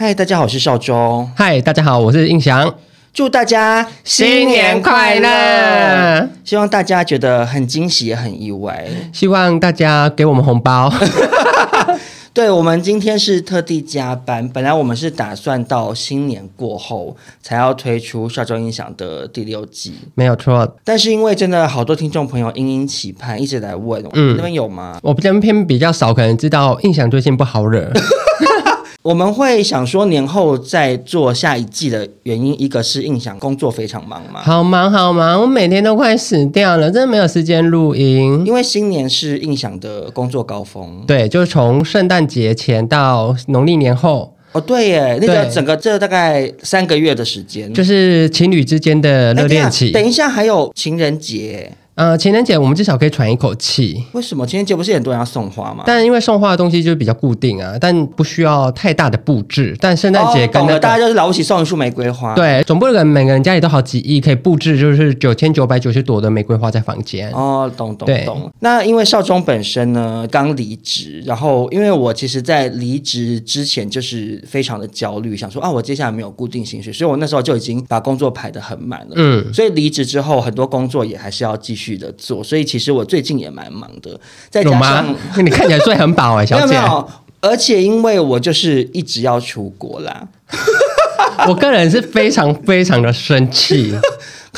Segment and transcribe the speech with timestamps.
[0.00, 1.28] 嗨，大家好，我是少中。
[1.34, 2.72] 嗨，大家好，我是印翔。
[3.12, 6.28] 祝大家新年快乐！
[6.44, 8.86] 希望大家觉得很惊喜，也很意外。
[9.12, 10.88] 希望大家给我们红包。
[12.32, 20.76] 对，我们今天是特地加班，本来我们是打算到新年过后才要推出少中印象的第六季，没有错。
[20.84, 25.00] 但是因为真的好多听众朋友殷殷期盼，一直来问，嗯，那边有吗？
[25.02, 27.90] 我这边偏比较少，可能知道印象最近不好惹。
[29.08, 38.44] 我们会想说年后再做下一季的原因，一个是印象工作非常忙嘛，好忙好忙，我每天都快死掉了，真的没有时间录音。
[38.44, 44.34] 因为新年是印象的工作高峰，对，就是从圣诞节前到农历年后。
[44.52, 49.90] 哦，对耶，那个整个这大概三个月的时间，就是情侣之间的热恋期。
[49.90, 51.72] 等一下还有情人节。
[51.98, 54.04] 呃，情人节我们至少可以喘一口气。
[54.12, 55.82] 为什么情人节不是很多人要送花吗？
[55.84, 59.76] 但因为送花的东西就是比较固定啊，但不需要太大的布置。
[59.80, 62.36] 但圣诞节跟、那个哦、大家就是了不起送一束玫瑰花。
[62.36, 67.32] 对，总不能每个人家里都好几亿可以布置，就是九千九百九十朵的玫瑰花在房间。
[67.32, 68.48] 哦，懂懂懂。
[68.60, 79.14] 那因为少中本身呢刚离职，然后因为我其实在离职之前就是非常的焦虑，想说啊我接下来没有固定薪水，所以我那时候就已经把工作排得很满了。
[79.16, 84.18] 嗯，所以离职之后很多工作也还是要继续的做，所以其实我最近也蛮忙的。
[84.50, 86.66] 再加上你看起来睡很饱哎、欸， 小姐。
[86.66, 87.10] 没有没有，
[87.40, 90.26] 而且因为我就是一直要出国啦，
[91.48, 93.94] 我个人是非常非常的生气。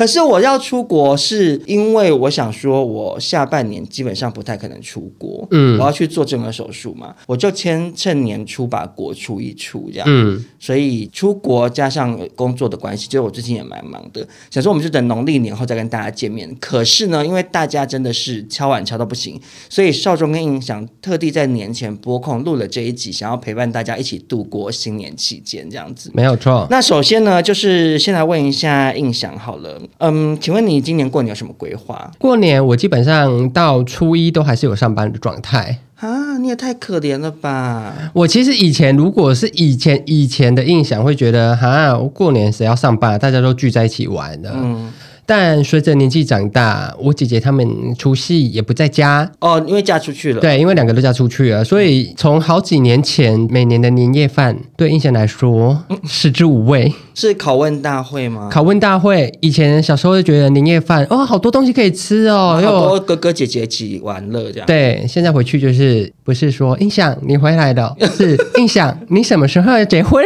[0.00, 16.50] 可是我要出国，是因为我想说，我下半年基本上不太可能出国，嗯，我要去做整个手术嘛，我就先趁年初把国出一出，这样，嗯，所以出国加上工作的关系，就是我最近也蛮忙的，想说我们就等农历年后再跟大家见面。
[16.58, 19.38] 可是呢，因为大家真的是敲碗敲到不行，
[19.68, 26.66] 所以少中跟印象特地在年前播控录了这一集，想要陪伴大家一起度过新年期间，这样子，没有错。
[26.70, 29.78] 那首先呢，就是先来问一下印象好了。
[29.98, 32.10] 嗯，请问你今年过年有什么规划？
[32.18, 36.38] 过年我基本上到初一都还是有上班的状态啊！
[36.38, 37.92] 你也太可怜了吧！
[38.14, 43.18] 我其实以前如果是以前以前的印象，会觉得哈，我过年谁要上班？
[43.18, 44.50] 大家都聚在一起玩的。
[44.54, 44.90] 嗯。
[45.30, 47.64] 但随着年纪长大，我姐姐他们
[47.96, 50.40] 除夕也不在家哦，因为嫁出去了。
[50.40, 56.92] 对，因为两个都嫁出去了，所以从好几年前每年的年夜饭，对印象来说食之无味。
[57.14, 58.50] 是拷问大会吗？
[58.52, 64.66] 拷问大会，以前小时候就觉得年夜饭哦，好多东西可以吃哦，好多哥哥姐姐一起玩乐这样。
[64.66, 70.24] 对，现在回去就是不是说印象你回来了，是印象你什么时候要结婚？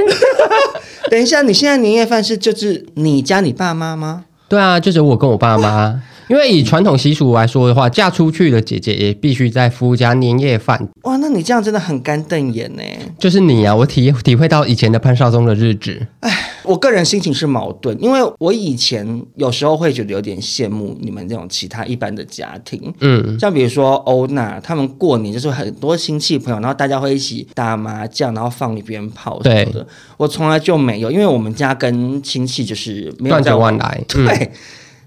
[1.11, 4.25] 等一下，你现在年夜饭是就是你家你爸妈吗？
[4.49, 6.01] 对啊，就只有我跟我爸妈。
[6.29, 10.89] 因为以传统习俗来说的话，嫁出去的姐姐也必须在夫家年夜饭。
[11.03, 12.83] 哇，那你这样真的很干瞪眼呢。
[13.19, 16.07] 就是你啊，我体体会到以前的潘少宗的日子。
[16.21, 22.93] 哎，我个人心情是矛盾，因为我以前有时候会觉得有点羡慕你们这种其他一般的家庭。
[23.01, 29.87] 嗯，像比如说欧娜，他们过年就是很多亲戚朋友，然后大家会一起打麻将，然后放鞭炮什么的。
[30.17, 34.03] 我从来就没有，因为我们家跟亲戚就是没有断绝往来。
[34.09, 34.25] 对。
[34.25, 34.51] 嗯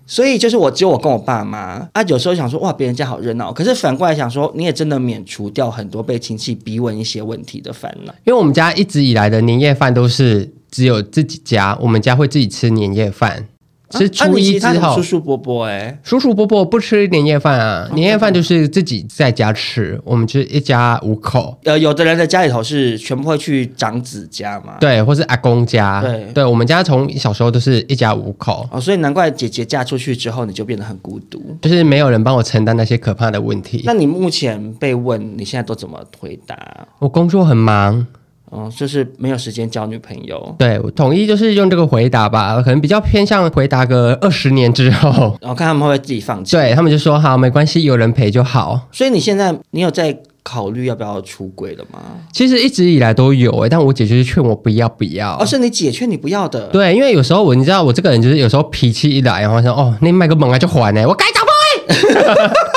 [0.07, 8.13] 所以就是我只有我跟我爸妈啊，有时候想说哇，别人家好热闹，可是反过来想说，你也真的免除掉很多被亲戚逼问一些问题的烦恼。
[8.23, 13.45] 因为我们家一直以来的年夜饭都是只有自己家，我们家会自己吃年夜饭。
[13.91, 21.57] 是初一之后，啊、叔叔伯伯哎，叔叔伯伯不吃年夜饭啊，年夜饭就是自己在家吃，我们就是一家五口。
[21.63, 33.83] 呃，有的人的家里头是全部会去长子家嘛，对，或是阿公家，对，对，我们家从小时候都是一家五口，哦，所以难怪姐姐嫁出去之后，你就变得很孤独，就是没有人帮我承担那些可怕的问题。
[33.85, 36.57] 那你目前被问，你现在都怎么回答？
[36.99, 38.05] 我工作很忙。
[38.51, 40.55] 嗯，就是没有时间交女朋友。
[40.57, 46.55] 对，我统一就是用这个回答吧，可能比较偏向回答个二十年之后，然后看他们会不会自己放弃。
[46.55, 48.87] 对，他们就说好，没关系，有人陪就好。
[48.91, 51.99] 所以你现在你有在考虑要不要出轨了吗？
[52.31, 55.33] 其实一直以来都有哎、欸，但我姐就是劝我不要不要。
[55.33, 56.67] 而、哦、是你姐劝你不要的。
[56.67, 62.47] 对，因为有时候我你知道我这个人就是有时候脾气一来，然后说哦，你卖个萌啊就还呢、欸，我该找不回。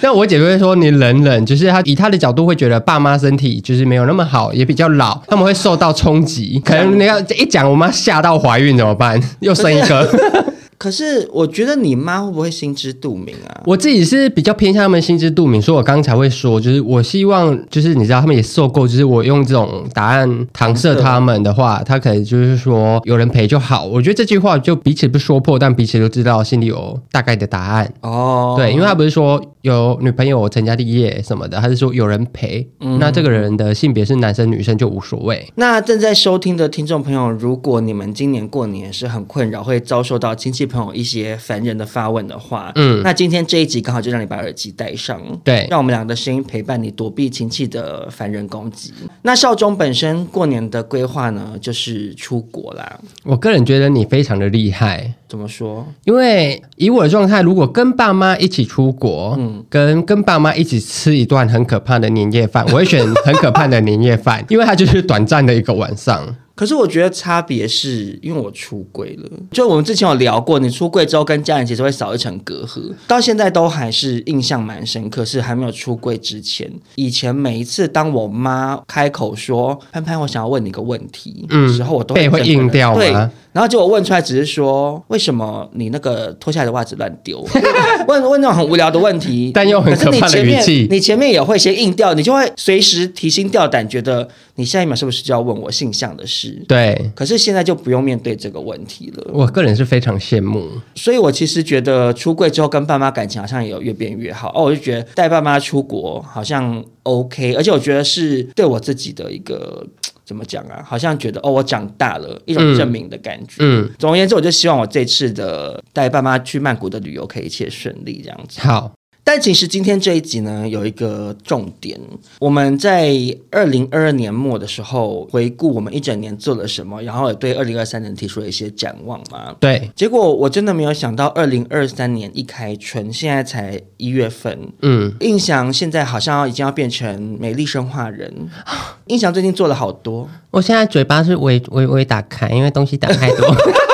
[0.02, 6.60] 那我姐就会说你忍忍，就是她以她的角度会觉得爸妈身体就是没有那么好，也比较老，他们会受到冲击。
[6.64, 9.20] 可能你要一讲，我妈吓到怀孕怎么办？
[9.40, 10.08] 又生一个。
[10.80, 13.60] 可是我觉得你妈会不会心知肚明啊？
[13.66, 23.84] 我自己是比较偏向他们心知肚明，所以我刚才会说，就是我希望，就是你知道他们也受够，就是我用这种答案搪塞他们的话，他可能就是说有人陪就好。
[23.84, 27.92] 我觉得这句话就彼此不说破，但彼此都知道心里有大概的答案。
[28.00, 32.66] 哦，对，因为他不是说有女朋友成家立业什么的，他是说有人陪。
[32.80, 35.46] 嗯，那这个人的性别是男生女生就无所谓。
[35.56, 40.69] 那正在收听的听众朋友，如果你们今年过年是很困扰，会遭受到亲戚。
[40.70, 48.92] 朋友一些烦人的发问的话，嗯，那今天这一集刚好就让你把耳机戴上，对，让我们两个的声音陪伴你躲避亲戚的烦人攻击。
[49.22, 53.00] 那少中本身过年的规划呢，就是出国啦。
[53.24, 55.86] 我个人觉得你非常的厉害，怎么说？
[56.04, 66.34] 因为以我的状态，如果跟爸妈一起出国，嗯，跟跟爸妈一起吃一顿很可怕的年夜饭，我会选很可怕的年夜饭，因为它就是短暂的一个晚上。
[66.60, 75.24] 可是我觉得差别是因为我出柜了，就我们之前有聊过，你出柜之后跟家人其实会少一层隔阂，到现在都还是印象蛮深刻。
[75.24, 82.98] 是还没有出柜之前，以前每一次当我妈开口说“潘潘，我想要问你个问题”嗯时候，我都会会硬掉吗？
[82.98, 83.10] 对，
[83.52, 87.40] 然后结果问出来只是说为什么你那个脱下来的袜子乱丢，
[88.06, 90.86] 问问那种很无聊的问题，但又很可怕的语气。
[90.90, 94.28] 你前面也会先硬掉，你就会随时提心吊胆，觉得
[94.60, 96.62] 你下一秒是不是就要问我性向的事？
[96.68, 99.30] 对，可是现在就不用面对这个问题了。
[99.32, 104.64] 我个人是非常羡慕，所以我其实觉得出柜之后跟爸妈感情好像也有越变越好哦。
[104.64, 109.86] 我就觉得带爸妈出国好像 OK，而且我觉得是对我自己的一个
[110.26, 110.84] 怎么讲啊？
[110.86, 113.54] 好像觉得哦，我长大了一种证明的感觉。
[113.60, 118.60] 嗯，嗯，总而言之，我就希望我这次的带爸妈去曼谷的旅游可以一切顺利，这样子。
[118.60, 118.92] 好。
[119.22, 121.98] 但其实今天这一集呢，有一个重点，
[122.40, 123.14] 我们在
[123.50, 129.54] 二零二二年末的时候回顾我们一整年做了什么，然后也对二零二三年提出了一些展望嘛。
[129.60, 138.32] 对，结果我真的没有想到，二零二三年一开春，现在才一月份，嗯，印翔现在好像已经要变成美丽生化人。
[139.06, 143.46] 印翔最近做了好多，我现在嘴巴是微微微打开，因为东西打太多。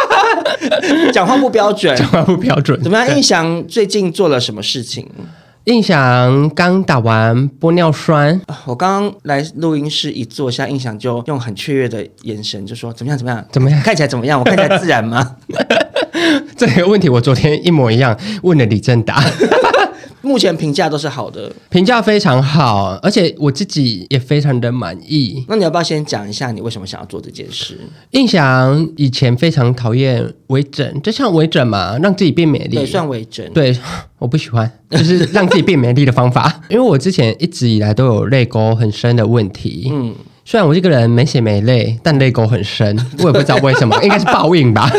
[1.12, 2.80] 讲话不标准，讲话不标准。
[2.82, 3.16] 怎么样？
[3.16, 5.06] 印翔最近做了什么事情？
[5.64, 8.40] 印翔刚打完玻尿酸。
[8.66, 13.18] 我刚刚来录音室一坐下，印翔就用很雀跃的眼神就说：“怎么样？
[13.18, 13.44] 怎么样？
[13.50, 13.80] 怎么样？
[13.82, 14.38] 看起来怎么样？
[14.38, 15.36] 我看起来自然吗？”
[16.56, 19.22] 这个问题我昨天一模一样问了李正达。
[20.26, 25.44] 目前评价都是好的，评价非常好，而且我自己也非常的满意。
[25.46, 27.78] 那你要不要先讲一下你为什么想要做这件事？
[28.10, 33.48] 印象以前非常讨厌微整，就像微整嘛，让自己变美丽，对，算微整。
[33.52, 33.76] 对，
[34.18, 36.60] 我不喜欢，就是让自己变美丽的方法。
[36.68, 39.88] 因为我之前一直以来都有泪沟很深的问题。
[39.92, 40.12] 嗯，
[40.44, 44.90] 虽然我这个人没血没泪，但泪沟很深， 我也不知道为什么，应该是报应吧。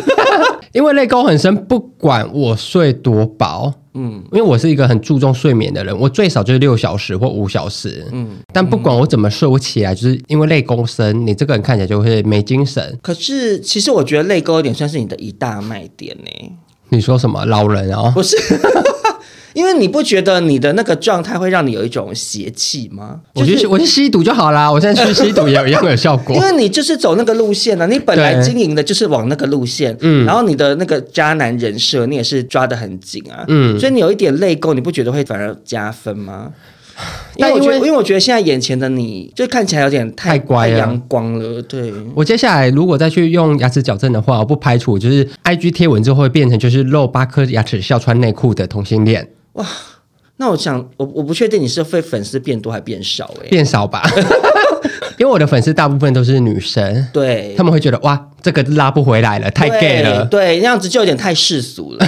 [0.71, 3.73] 因为泪沟很深，不管我睡多薄。
[3.97, 8.05] 嗯，因为我是一个很注重睡眠的人，我最少就是六小时或五小时。
[8.11, 12.97] 嗯，但不管我怎么睡，我起来就是因为泪沟深，你这个人看起来就会没精神。
[13.01, 16.51] 可是，其实我觉得泪沟有点算是你的一大卖点呢。
[16.89, 18.11] 你说什么老人啊？
[18.11, 18.37] 不是。
[19.53, 23.19] 因为你不觉得你的那个状态会让你有一种邪气吗？
[23.33, 24.71] 我是，我去吸毒就好啦。
[24.71, 26.35] 我现在去吸毒也有 一样有效果。
[26.35, 36.51] 因为你就是走那个路线啊，你本来经营的就是往那个路线，嗯，然后你的那个渣男人设你也是抓得很紧啊，嗯，所以你有一点泪沟，你不觉得会反而加分吗？
[37.35, 41.61] 因为我觉得，因为我觉得现在眼前的你就看起来有点太，太乖了，阳光了。
[41.61, 49.27] 对，我接下来如果再去用牙齿矫正的话，我不排除就是 IG 贴文之后会变成就是露八颗牙齿笑穿内裤的同性恋。
[49.57, 49.65] 哇，
[50.37, 54.01] 那我想，我我不确定你是会粉丝变多还变少哎、欸，变少吧，
[55.17, 62.05] 因为我的粉丝大部分都是女生，对，他们会觉得哇，这个拉不回来了，太 gay 了，对，那样子就有点太世俗了。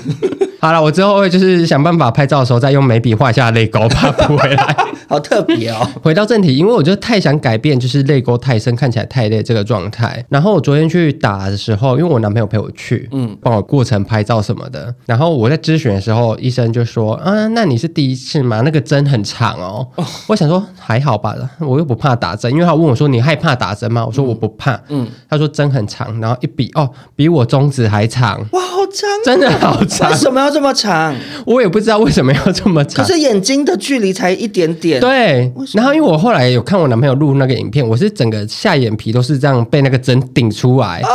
[0.58, 4.76] 好了，我之后会就是想办法拍照的时候再用眉笔画一下泪沟，把它补回来。
[5.08, 5.88] 好特别哦。
[6.02, 10.24] 回到正题，因为我就太想改变，就是泪沟太深，看起来太累这个状态。
[10.28, 14.94] 然后我昨天去打的时候，因为我男朋友陪我去，嗯，帮我过程拍照什么的。
[15.06, 18.62] 然后我在咨询的时候，医生就说：“啊，那你是第一次吗？
[18.64, 19.86] 那个针很长哦。
[19.96, 22.50] 哦”我想说还好吧，我又不怕打针。
[22.52, 28.38] 因为他问我说：“你害怕打针吗？”我说：“我不怕。”嗯，他说针很长，然后一比哦，比我中指还长。
[28.52, 30.10] 哇，好长，真的好长。
[30.10, 31.14] 为什么要这么长？
[31.46, 33.04] 我也不知道为什么要这么长。
[33.04, 34.95] 可是眼睛的距离才一点点。
[35.00, 41.00] 对，然后因为我后来有看我男朋友录那个影片，我是整个下眼皮都是这样被那个针顶出来。
[41.00, 41.08] 啊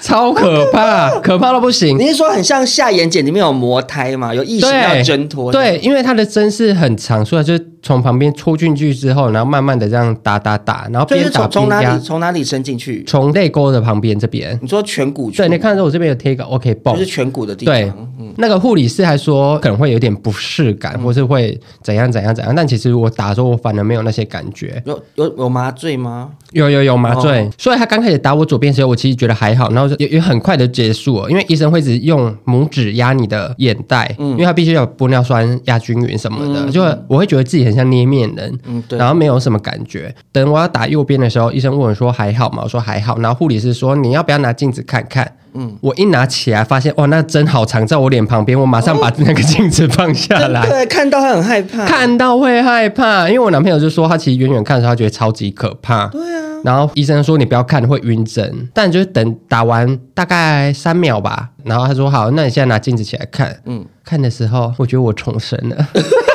[0.00, 1.98] 超可怕，可怕到不行！
[1.98, 4.32] 你是说很像下眼睑里面有膜胎嘛？
[4.32, 5.50] 有异形要挣脱？
[5.50, 11.48] 对，因为它的针是很长，所以就是从旁边戳进去之后，然后慢慢的这样打打打，然后边打边压。
[11.48, 13.04] 从哪里从哪里伸进去？
[13.06, 14.58] 从泪沟的旁边这边。
[14.60, 15.30] 你说颧骨？
[15.30, 17.74] 对，你看到我这边有贴一个 OK 绷，就是颧骨的地方。
[17.74, 24.82] 对，嗯、那个护理师还说可能会有点不适感，嗯、或是会怎样怎样怎样，但其实我打的时候我反而没有那些感觉。
[24.84, 26.30] 有有有麻醉吗？
[26.52, 40.14] 有有有麻醉，哦、所以他刚开始打我左边的时候，我其实觉得还好，然后也也很快的结束了，因为医生会一直用拇指压你的眼袋，嗯、因为他必须要玻尿酸压均匀什么的，嗯、就我会觉得自己很像捏面人，嗯、对然后没有什么感觉。
[40.32, 42.62] 等我要打右边的时候，医生问我说还好吗？
[42.64, 43.18] 我说还好。
[43.18, 45.30] 然后护理师说你要不要拿镜子看看？
[45.54, 50.64] 嗯，我一拿起来发现哇，那针好长，在我脸旁边，我马上把那个镜子放下来。
[50.68, 56.06] 对，看到他很害怕，看到会害怕，因为我男朋友就说他其实远远看的时候，他觉得超级可怕。
[56.08, 56.44] 对啊。
[56.64, 61.48] 然后医生说你不要看会晕针，但就是等打完大概三秒吧。
[61.64, 63.56] 然后他说好，那你现在拿镜子起来看。
[63.64, 65.76] 嗯，看的时候我觉得我重生了，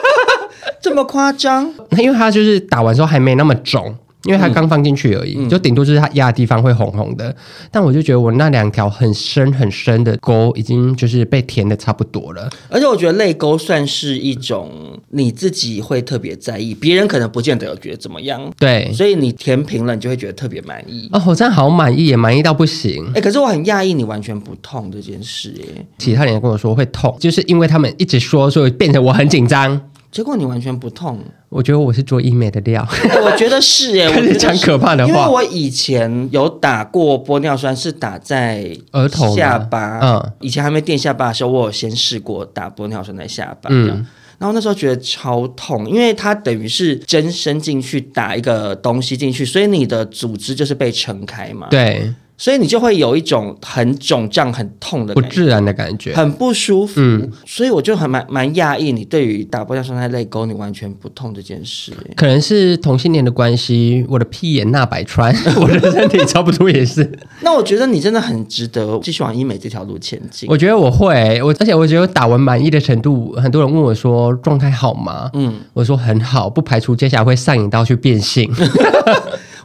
[0.93, 1.67] 这么夸张？
[1.97, 3.95] 因为他就是打完之后还没那么肿。
[4.25, 7.35] 因为它刚放进去而已，嗯、就顶多就是它压的地方会红红的，嗯、
[7.69, 12.49] 但我就觉得我那两条很深很深的沟已经就是被填的差不多了。
[12.69, 18.49] 而且我觉得泪沟算是一种你自己会特别在意，别人可能不见得有觉得怎么样。
[18.57, 21.09] 对，所以你填平了，你就会觉得特别满意。
[21.11, 23.05] 哦，我真的好满意，也满意到不行。
[23.13, 29.81] 哎，可是我很讶异你完全不痛这件事，哎，其他人跟我说会痛，就是因为他们一直说，所以变成我很紧张。
[30.13, 32.87] 结果你完全不痛，我觉得我是做医美的料。
[33.25, 35.11] 我觉得是耶， 开始讲可怕的话。
[35.11, 39.99] 因为我以前有打过玻尿酸，是打在额头下巴。
[40.03, 43.69] 嗯，以前还没垫下巴的时候，我有先试过打玻尿酸在下巴。
[43.71, 44.05] 嗯，
[44.37, 51.65] 然后那时候觉得超痛，因为它等于是针伸进去打一个东西进去，所以你的组织就是被撑开嘛。
[51.71, 52.13] 对。
[52.43, 56.95] 所以你就会有一种很肿胀、很痛的不自然的感觉，很不舒服。
[56.97, 61.93] 嗯，所以我就很蛮蛮讶异，你对于打玻尿酸在泪沟，你完全不痛这件事。
[62.17, 67.09] 可能是同性恋的关系，我的屁眼纳百川， 我的身体差不多也是。
[67.39, 70.49] 那我觉得你真的很值得继续往医美这条路前进。
[70.49, 75.29] 我觉得我会，我而且我觉得我打完满意的程度，很多人问我说状态好吗？
[75.31, 78.51] 嗯，我说很好，不排除接下来会上瘾到去变性。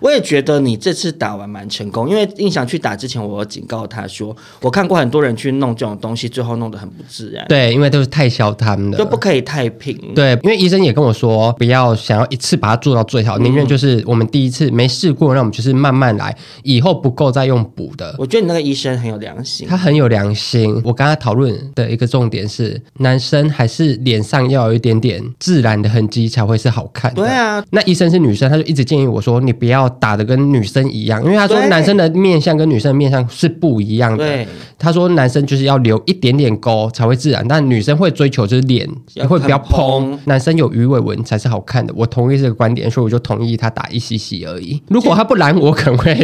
[0.01, 7.45] 我也觉得你这次打完蛮成功，因为印象去打之前，我有警告他说，我看过很多人去弄这种东西，最后弄得很不自然。
[7.49, 9.97] 对，因为都是太小贪的，就不可以太平。
[10.15, 18.15] 对，因为医生也跟我说，不要想要一次把它做到最好，宁愿就是我们第一次没试过，让我们就是慢慢来，以后不够再用补的。
[18.19, 20.81] 我觉得你那个医生很有良心，他很有良心。
[20.85, 27.23] 我跟他讨论的一个重点是，男生还是脸上要有一点点自然的痕迹才会是好看的。
[27.23, 29.88] 对啊，那医生是女生，他就一直建议我说，你不要。
[29.89, 34.27] 打的跟女生一样，因为他说男生的面相跟女生的面相是不一样的。
[34.27, 34.47] 对，
[34.79, 41.93] 他说男生就是要留一点点沟才会自然，但女生会追求就是脸也会比较蓬，男生有鱼尾纹才是好看的。
[41.97, 44.81] 我同意这个观点，所以我就同意他打一 cc 而已。
[44.89, 46.15] 如果他不拦我，可能会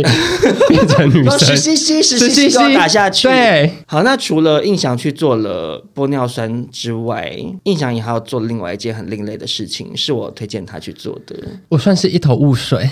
[0.68, 1.38] 变成女生。
[1.38, 3.28] 十 cc 十 cc 要打下去。
[3.28, 11.36] 对，好，那除了印象去做了玻尿酸之外，印象也还要做另外一件很另类的事情，是我推荐他去做的。
[11.68, 12.88] 我算是一头雾水。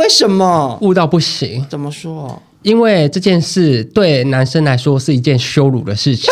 [0.00, 1.64] 为什么悟到不行？
[1.68, 2.40] 怎么说？
[2.62, 6.30] 因为这件事对男生来说是一件羞辱的事情，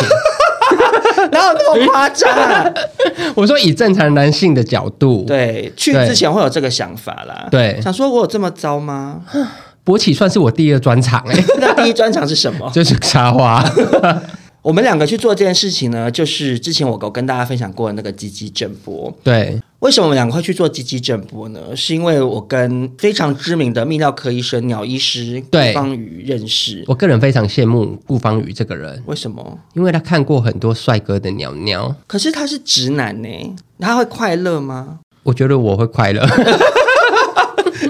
[1.31, 2.65] 哪有那么夸张啊？
[3.35, 7.47] 我说以正常男性的角度，对，去之前会有这个想法啦。
[7.51, 9.21] 对，想说我有这么糟吗？
[9.85, 12.69] 勃起算是我第二专长哎， 那第一专长是什么？
[12.73, 13.63] 就是插花。
[14.61, 19.11] 我们两个去做这件事情呢，就是之前我有跟大家分享过的那个鸡鸡震波。
[19.23, 21.73] 对，为什么我们两个会去做积极整播呢？
[21.73, 26.83] 是因为我跟非常知名的泌尿科医生鸟医师顾方宇认识。
[26.85, 29.01] 我个人非常羡慕顾方宇这个人。
[29.05, 29.57] 为什么？
[29.73, 31.95] 因为他看过很多帅哥的鸟鸟。
[32.07, 34.99] 可是他是直男呢，他会快乐吗？
[35.23, 36.27] 我觉得我会快乐。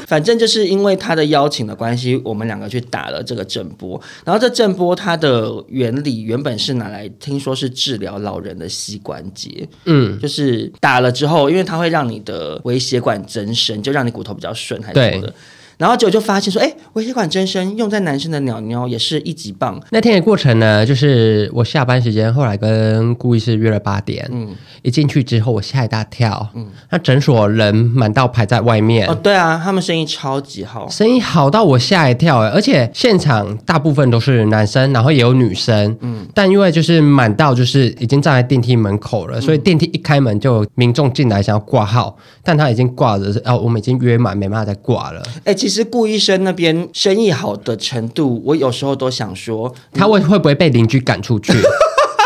[0.10, 4.01] 反正就是因为他的邀请的关系，我们两个去打了这个震波。
[4.25, 15.34] 然后这震波它的原理原本是拿来听说是治疗老人的膝关节，嗯，就是打了之后，因为它会让你的微血管增生，就让你骨头比较顺，还是什么的。
[15.80, 19.82] 然后结果就发现说，哎，微血管增生用在男生的鸟鸟也是一级棒。
[19.92, 24.28] 那天的过程呢，就是我下班时间，后来跟顾医师约了八点。
[24.30, 24.50] 嗯，
[24.82, 26.50] 一进去之后，我吓一大跳。
[26.54, 29.08] 嗯，那诊所人满到排在外面。
[29.08, 32.40] 哦，对啊，他们生意超级好，生意好到我吓一跳。
[32.40, 35.98] 而且现场大部分都是男生，然后也有女生。
[36.02, 45.24] 嗯，但因为就是满到，就是已经站在电梯门口了，所以电梯一开门就民众进来想要挂号，但他已经挂着，哦，我们已经约满，没办法再挂了。
[45.46, 51.54] 哎，其实顾医生那边生意好的程度，我有时候都想说，他会会不会被邻居赶出去？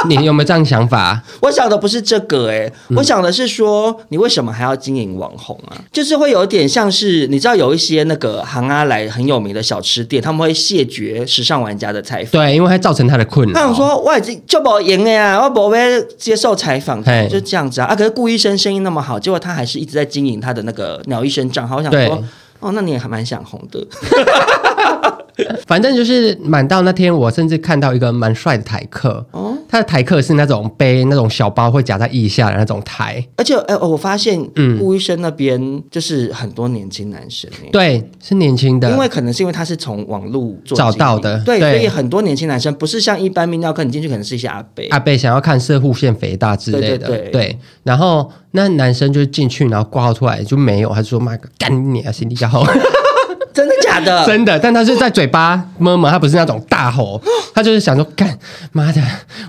[0.06, 1.24] 你有没有这样想法？
[1.40, 5.80] 我想的不是这个、欸，哎、嗯，我想的是说，你为什么还要经营网红啊？
[5.94, 13.54] 就是会有点像是，你知道有一些那个行阿来很有名的小吃店，他们会谢绝时尚玩家的采访，对，因为会造成他的困扰。
[13.54, 15.80] 他想说，我已经就不赢了呀，我不会
[16.18, 17.88] 接受采访，就这样子啊。
[17.88, 21.78] 啊，可是顾医生生意那么好，结果他还是一直在经营他的那个鸟医生账号。
[21.78, 22.22] 我想说。
[22.64, 23.86] 哦，那你也还蛮想红的。
[25.68, 29.26] 反正就是满到那天，我甚至看到一个蛮帅的台客。
[29.32, 33.28] 哦，他的台客是那种背那种小包会夹在腋下的那种台。
[33.38, 37.50] 而且，哎、欸，我发现，嗯，顾医生那边就是很多年轻男生。
[37.72, 38.88] 对，是年轻的。
[38.92, 41.44] 因为可能是因为他是从网络找到的。
[41.44, 44.86] 对，对，所以很多年轻男生不是像一般泌尿科，你进去可能是一些阿伯。
[44.92, 47.08] 阿伯想要看射护腺肥大之类的。
[47.08, 52.64] 对，对，然后那男生就进去，然后挂号出来就没有，他就说：“妈个干你啊，心里要好。”
[53.54, 54.26] 真的假的？
[54.26, 57.22] 真的，但他是在嘴巴摸摸，他不是那种大吼，
[57.54, 58.38] 他就是想说，干
[58.72, 59.02] 妈的，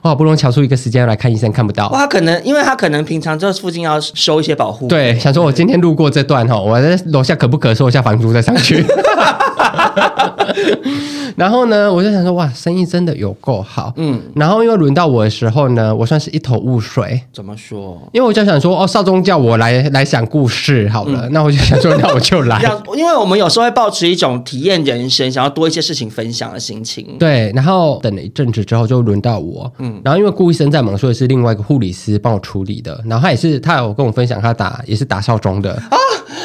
[0.03, 1.89] 我好不容易瞧出一个时间来看医生，看不到。
[1.89, 8.85] 哇，他可能因为他可能平常这附近要收一些保护，对，想说我今天路过这段哈，我在楼下可不可收一下房租再上去。
[11.37, 14.21] 然后呢，我就想说，哇，生意真的有够好，嗯。
[14.37, 17.21] 然后因为轮到我的时候呢，我算是一头雾水。
[17.33, 18.01] 怎么说？
[18.13, 22.63] 因为我就想说，哦，少宗叫我来来讲故事好了，嗯、那我就想说，那我就来。
[22.95, 27.17] 因为我们有时候会抱持一种体验人生，想要多一些事情分享的心情。
[27.19, 27.53] 对。
[27.55, 30.03] 然后等了一阵子之后，就轮到我，嗯。
[30.05, 33.01] 然后因为顾医生在忙，所以是另外一个护理师帮我处理的。
[33.07, 35.73] 然后他也是，他有跟我分享，他打也是打少中的。
[35.73, 35.97] 啊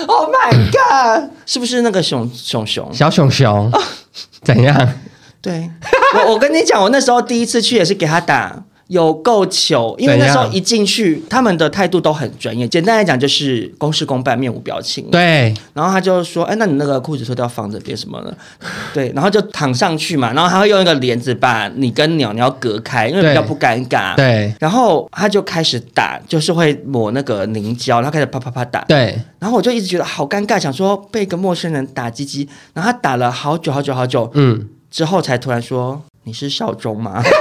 [0.08, 1.30] ！Oh my god！
[1.46, 3.72] 是不是那个熊熊熊小熊熊？
[3.72, 3.82] 啊、
[4.44, 4.94] 怎样？
[5.42, 5.70] 对，
[6.16, 8.64] 我我跟你讲，我那时候第一次去也是给他打。
[8.90, 12.68] 有够糗，因为那时候一进去，他们的态度都很专业。
[12.68, 15.06] 简单来讲，就是公事公办，面无表情。
[15.12, 15.54] 对。
[15.74, 18.36] 然后他就说：“哎，那你那个裤子脱掉放这边什么的？”
[18.92, 19.12] 对。
[19.14, 24.16] 然后就躺上去嘛，然后他会用一个帘子把你跟鸟鸟隔开，因为比较不尴尬。
[24.16, 24.52] 对。
[24.60, 28.84] 然后他就开始打，就是会抹那个凝胶，然后开始啪啪啪打。
[28.86, 29.16] 对。
[29.38, 32.50] 然后我就一直觉得好尴尬，想说被一个陌生人打鸡鸡。
[32.74, 37.22] 然后他打了好久好久好久，嗯，之后才突然说：“你是少中吗？”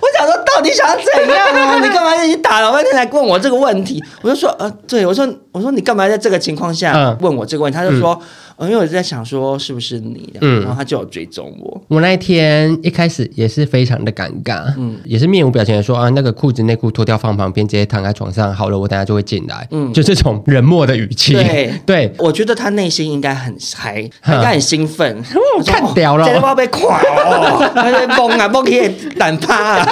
[0.00, 1.78] 我想说，到底想要怎样啊？
[1.82, 4.02] 你干嘛一直打了半天来问我这个问题？
[4.22, 7.76] 我就说，呃，对，我说，我说你干嘛在这个情况下问我这个问题？
[7.76, 8.18] 他就说。
[8.20, 8.26] 嗯
[8.60, 11.82] 因为我在想说是不是你，嗯，然后他就有追踪我。
[11.88, 21.34] 我那一天一开始也是非常的尴尬，嗯，也是面无表情的说啊，那个裤子内裤脱掉放旁边，直接躺在床上，好了，我等下就会进来，嗯，就这种冷漠的语气。
[21.34, 25.22] 对， 对，我觉得他内心应该很嗨，应该很兴奋，
[25.58, 28.88] 我看屌了，这个要被垮哦，他在蹦啊蹦，可以
[29.18, 29.88] 胆趴啊，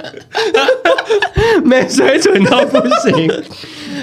[1.64, 3.30] 没水准到不行。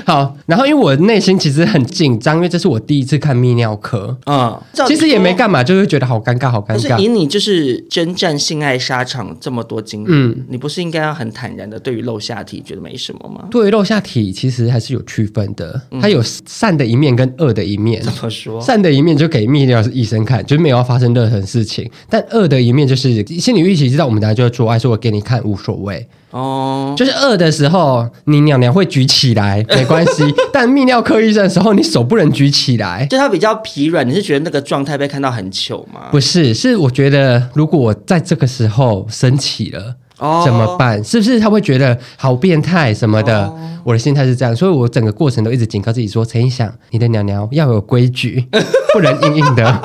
[0.06, 6.98] 好，然后因为我内心其实很紧张，因为这是我第一次看泌尿科，嗯，其实也没干嘛，就是觉得好尴尬，好尴尬。
[6.98, 13.48] 以你就是征战性爱沙场这么多经历，嗯，你不是应该要很坦然的对于露下体觉得没什么吗？
[13.52, 18.02] 对于露下体其实还是有区分的，它有善的一面跟恶的一面。
[18.02, 18.60] 怎么说？
[18.62, 26.08] 善的一面就给泌尿医生看，就是没有要发生任何事情；但恶的一面就是心理预期知道我们等下就要做爱，说我给你看无所谓。
[26.36, 30.21] 哦，就是饿的时候，你娘娘会举起来， 没关系。
[30.52, 34.06] 但泌尿科医生的时候，你手不能举起来，就他比较疲软。
[34.06, 36.02] 你是觉得那个状态被看到很糗吗？
[36.12, 41.02] 不是，是我觉得如果我在这个时候升起了，哦，怎么办？
[41.02, 43.45] 是不是他会觉得好变态什么的？
[43.45, 48.45] 哦，我的心态是这样，所以我整个过程都一直警告自己说：陈意翔，你的娘娘要有规矩，
[48.93, 49.82] 不能硬硬的。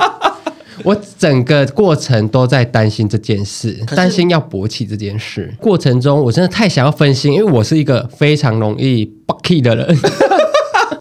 [0.85, 5.53] 我整个过程都在担心这件事，担心要勃起这件事。
[5.59, 9.97] 过程中，我真的太想要分心，因为我是一个非常容易爆气的人。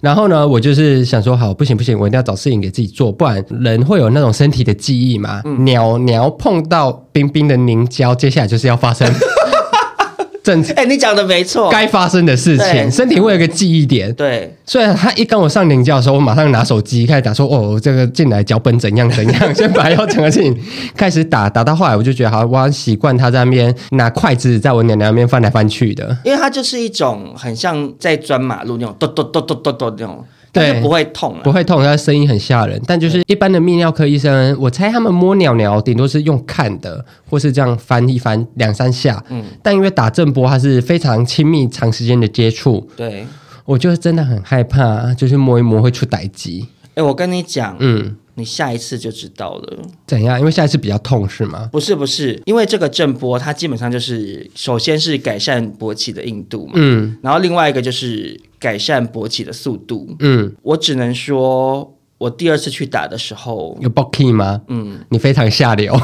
[0.00, 5.42] 然后呢，我就是想说，好，不行不行，我一定要找事情给自己做，不然人会有那种身体的记忆嘛。
[5.58, 9.06] 鸟鸟碰到冰冰的凝胶，接下来就是要发生
[10.42, 14.12] 正哎、欸，你讲的没错，该发生的事情，身体会有个记忆点。
[14.14, 19.40] 对，所以他一跟我上领教的时候，我马上拿手机开始打，说：“哦，这个进来脚本怎样怎样。
[19.54, 20.56] ”先把要讲的事情
[20.96, 30.24] 开始打，打到后来我就觉得，好，我很习惯他在那边拿筷子在我娘娘那边翻来翻去的，因为他就是一种很像在钻马路那种，咚咚咚咚咚咚那种。
[30.52, 32.80] 对，不会痛，不会痛，它的声音很吓人。
[32.86, 39.22] 但就是一般的泌尿科医生，我猜他们摸鸟鸟顶多是用看的，或是这样翻一翻两三下。
[39.28, 42.88] 嗯，但因为打震波，它是非常亲密、长时间的接触。
[42.96, 43.26] 对，
[43.64, 46.66] 我就真的很害怕，就是摸一摸会出歹疾。
[46.94, 48.16] 哎，我跟你讲，嗯。
[48.40, 49.78] 你下一次就知道了。
[50.06, 50.38] 怎样？
[50.40, 51.68] 因为下一次比较痛是吗？
[51.70, 64.62] 不是不是，因为这个震波它基本上就是，首先是改善勃起的硬度嘛，嗯，然后另外一个就是改善勃起的速度，嗯，我只能说，我第二次去打的时候有 bocky 吗？
[64.68, 65.94] 嗯，你非常下流。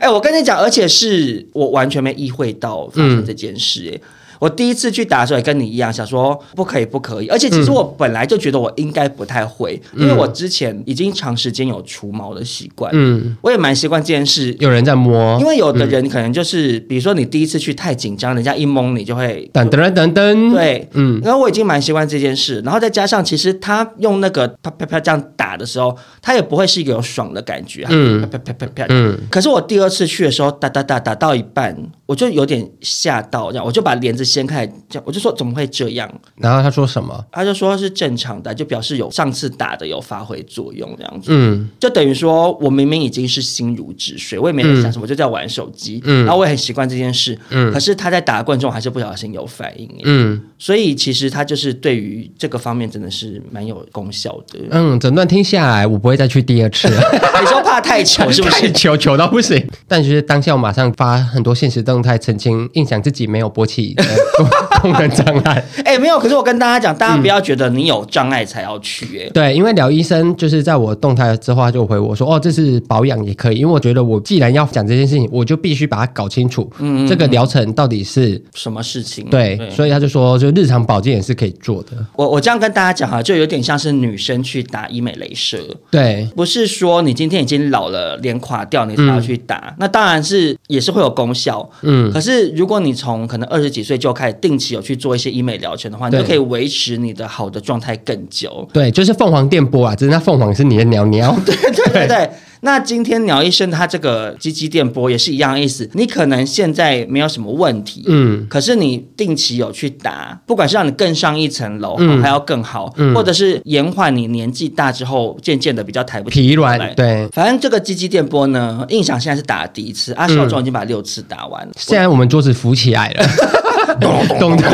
[0.00, 4.00] 哎、欸，我跟你讲，而且是我完全没意会到发生这件事、欸，哎、嗯。
[4.44, 14.54] 我第一次去打的时候也跟你一样，想说不可以不可以，而且其实我本来就觉得我应该不太会，嗯、因为我之前已经长时间有除毛的习惯，嗯，我也蛮习惯这件事。
[14.60, 31.74] 有人在摸，因为有的人可能就是，嗯、比如说你第一次去太紧张，人家一摸你就会噔噔噔噔，对，嗯，然后我已经蛮习惯这件事，然后再加上其实他用那个啪啪啪这样打的时候，他也不会是一个有爽的感觉，嗯，啪啪啪啪啪，嗯，可是我第二次去的时候，打打打打到一半，
[32.06, 34.24] 我就有点吓到，这样我就把帘子。
[34.24, 36.10] 掀开，这样我就说怎么会这样？
[36.36, 37.24] 然后他说什么？
[37.30, 41.26] 他就说是正常的，就表示有上次打的有发挥作用这样子。
[41.30, 46.00] 嗯，就等于说我明明已经是心如止水，我也没在想什么，嗯、就在玩手机。
[46.04, 47.38] 嗯，然后我也很习惯这件事。
[47.50, 49.88] 嗯，可是他在打的过程中还是不小心有反应。
[50.04, 54.60] 嗯，所以其实它就是对于这个方面真的是蛮有功效的。
[54.70, 57.02] 嗯，整段听下来，我不会再去第二次了。
[57.38, 58.62] 你说怕太糗是不是？
[58.62, 59.62] 太糗糗到不行。
[59.86, 63.94] 但其实当下我马上发很多现实动态澄清，印象自己没有勃起。
[64.84, 66.18] 功能障碍， 哎、欸，没有。
[66.18, 79.24] 可是我跟大家讲，大家不要觉得你有障碍才要去、欸，哎、嗯，对，因为廖医生就是在我动态之后，他就回我说，哦，这是保养也可以，因为我觉得我既然要讲这件事情，我就必须把它搞清楚，嗯，这个疗程到底是什么事情？
[79.30, 81.90] 对，对所以他就说，就日常保健也是可以做的。
[82.16, 85.58] 我我这样跟大家讲哈，就有点像是女生去打医美镭射，
[85.90, 98.68] 对，不是说你今天已经老了，脸垮掉，你才要去打，嗯、那当然是也是会有功效，嗯，可是如果你从可能二十几岁就开始定期有去做一些医美疗程的话，你就可以维持你的好的状态更久。
[98.72, 101.34] 对，就是凤凰电波啊，只是那凤凰是你的鸟鸟。
[101.46, 102.30] 对对对对。
[102.60, 123.26] 那今天鸟医生他这个鸡鸡电波也是一样的意思，你可能现在没有什么问题，嗯，可是你定期有去打，不管是让你更上一层楼，嗯，还要更好，嗯，或者是延缓你年纪大之后渐渐的比较抬不起疲软，对，反正这个鸡鸡电波呢，印象现在是打了第一次，阿小壮已经把六次打完了，现在我们桌子浮起来了，
[124.00, 124.66] 咚咚咚。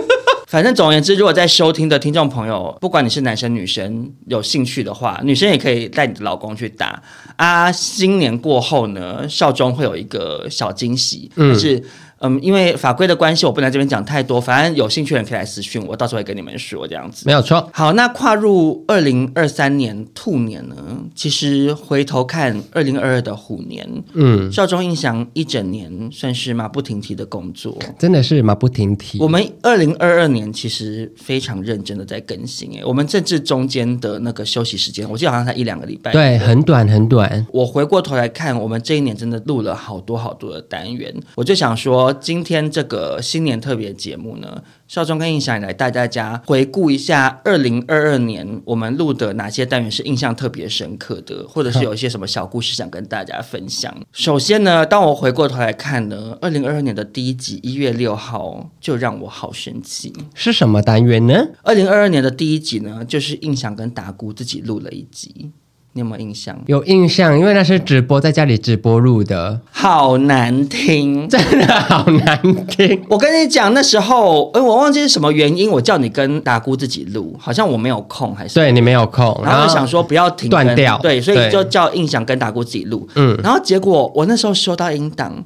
[0.48, 7.02] 反正总而言之，如果在收听的听众朋友，不管你是男生女生，有兴趣的话，女生也可以带你的老公去打
[7.36, 7.70] 啊。
[7.70, 11.84] 新年过后呢，少中会有一个小惊喜，就、嗯、是。
[12.20, 14.40] 嗯，因为法规的关系，我不能这边讲太多。
[14.40, 17.22] 反正有兴趣的人可以来私讯我，到时候会跟你们说这样子。
[17.26, 17.68] 没有错。
[17.72, 20.76] 好，那跨入二零二三年兔年呢？
[21.14, 29.18] 其实回头看二零二二的虎年，嗯，少中印象一整年算是马不停蹄的工作，真的是马不停蹄。
[29.20, 37.46] 我们二零二二年其实非常认真的在更新，哎，我们甚至中间的那个休息时间，我记得好像才一两个礼拜，对，很短很短。
[37.52, 42.07] 我回过头来看，我们这一年真的录了好多好多的单元，我就想说。
[42.12, 53.94] 今天这个新年特别节目呢，少中跟印象来带大家回顾一下二零二二年我们录的哪些单元是印象特别深刻的，或者是有一些什么小故事想跟大家分享。
[54.12, 61.48] 首先呢，当我回过头来看呢，二零二二年的第一集一月六号就让我好生气，是什么单元呢？
[61.62, 65.50] 二零二二年的第一集呢，就是印象跟达姑自己录了一集。
[65.94, 66.56] 你有没有印象？
[66.66, 73.02] 有印象，因为那是直播，在家里直播录的，好难听， 真的好难听。
[73.08, 85.44] 我跟你讲，那时候，哎，我忘记是什么原因，我叫你跟达姑自己录，好像我没有空，还是对你没有空，然后就想说不要停断掉，对，所以就叫印象跟达姑自己录，嗯，然后结果我那时候收到音档，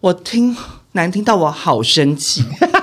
[0.00, 0.54] 我听
[0.92, 2.44] 难听到我好生气。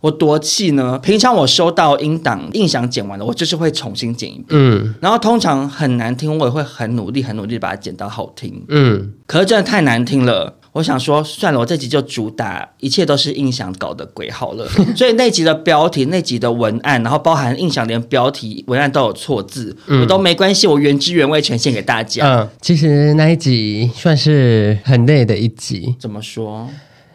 [0.00, 0.98] 我多气呢！
[1.00, 4.46] 平常我收到音档，印象剪完了，我就是会重新剪一遍。
[4.48, 8.64] 嗯，然后通常很难听，我也会很努力、很努力把它剪到好听。
[8.68, 14.66] 嗯，可是真的太难听了，我想说算了，我这集就主打一切都是印象搞的鬼好了。
[14.96, 22.24] 所以那集的标题、那集的文案，然后包含印象连标题、文案都有错字，嗯、我都没关系，我原汁原味呈现给大家。
[22.26, 25.94] 嗯，其实那一集算是很累的一集。
[26.00, 26.66] 怎么说？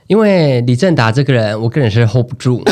[0.07, 2.63] 因为李正达这个人，我个人是 hold 不住。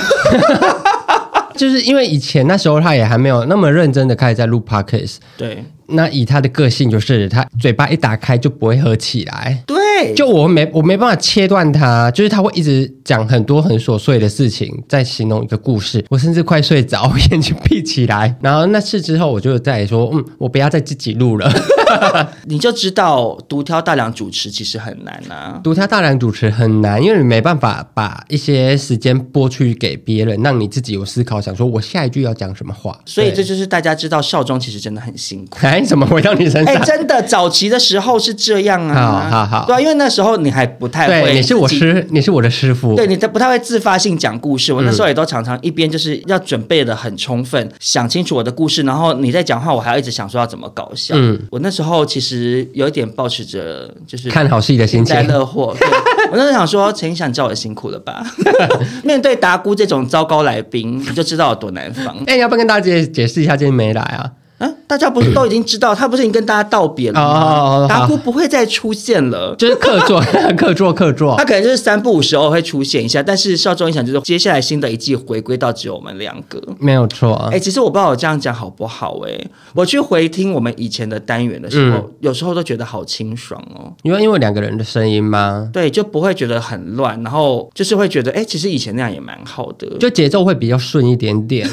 [1.55, 5.63] 就是因为以前那时候他也还没有那么认真的开始在录 podcast，对。
[5.87, 9.61] 那以他的个性，就是他嘴巴一打开就不会合起来。
[9.67, 16.03] 对，就我没我没办法切断他，就是他会一直讲很多很琐碎的事情，在形容一个故事。
[16.09, 18.35] 我甚至快睡着，眼睛闭起来。
[18.41, 21.53] 然后那次之后，我就再说，嗯，我不要再自己录了。
[22.45, 25.59] 你就知道独挑大梁主持其实很难啊。
[25.63, 32.97] 独挑大梁主持很难，因为你没办法把一些时间拨去给别人，让你自己有思考，想说我下一句要讲什么话。
[33.05, 35.57] 所以这就是大家知道少庄其实真的很辛苦。
[35.65, 36.75] 哎，怎么回到你身上？
[36.75, 39.29] 哎，真的，早期的时候是这样啊。
[39.29, 41.21] 好好好，对啊，因为那时候你还不太会。
[41.21, 42.95] 对，你是我师， 你是我的师傅。
[42.95, 44.71] 对，你不太会自发性讲故事。
[44.71, 51.15] 我那时候也都常常一边就是要准备的很充分，想清楚我的故事，然后你在讲话，我还要一直想说要怎么搞笑。
[51.17, 55.75] 嗯，我那时候其实有一点抱持着就是看好戏的心情，幸灾乐祸。
[55.79, 55.87] 对，
[56.31, 58.23] 我那时候想说，陈胤翔叫我辛苦了吧？
[59.03, 62.17] 面对达姑这种糟糕来宾，你就知道有多难防。
[62.27, 64.31] 哎，你要不要跟大家解解释一下，今天没来啊？
[64.87, 67.87] 大家不是都已经知道，他不是已经跟大家道别了吗？
[67.87, 70.21] 达姑不会再出现了，就是客座，
[70.57, 71.35] 客座，客座。
[71.37, 77.33] 他可能就是三不五时偶会出现一下，但是少中一想就是接下来新的一季回归到只有我们两个，没有错。
[77.51, 83.91] 哎，其实我不知道我这样讲好不好哎、欸，我去回听我们以前的单元的时候，嗯、有时候都觉得好清爽哦。
[84.03, 85.69] 因为因为两个人的声音吗？
[85.73, 91.67] 对，就不会觉得很乱，然后就是会觉得哎，其实以前那样也蛮好的，就节奏会比较顺一点点。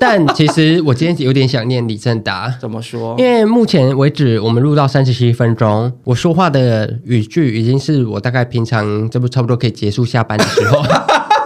[0.00, 3.14] 但其实我今天有点想念李正达，怎么说？
[3.18, 10.82] 因为目前为止我们录到三十七分钟，我说话的语句已经是我大概平常这不差不多可以结束下班的时候，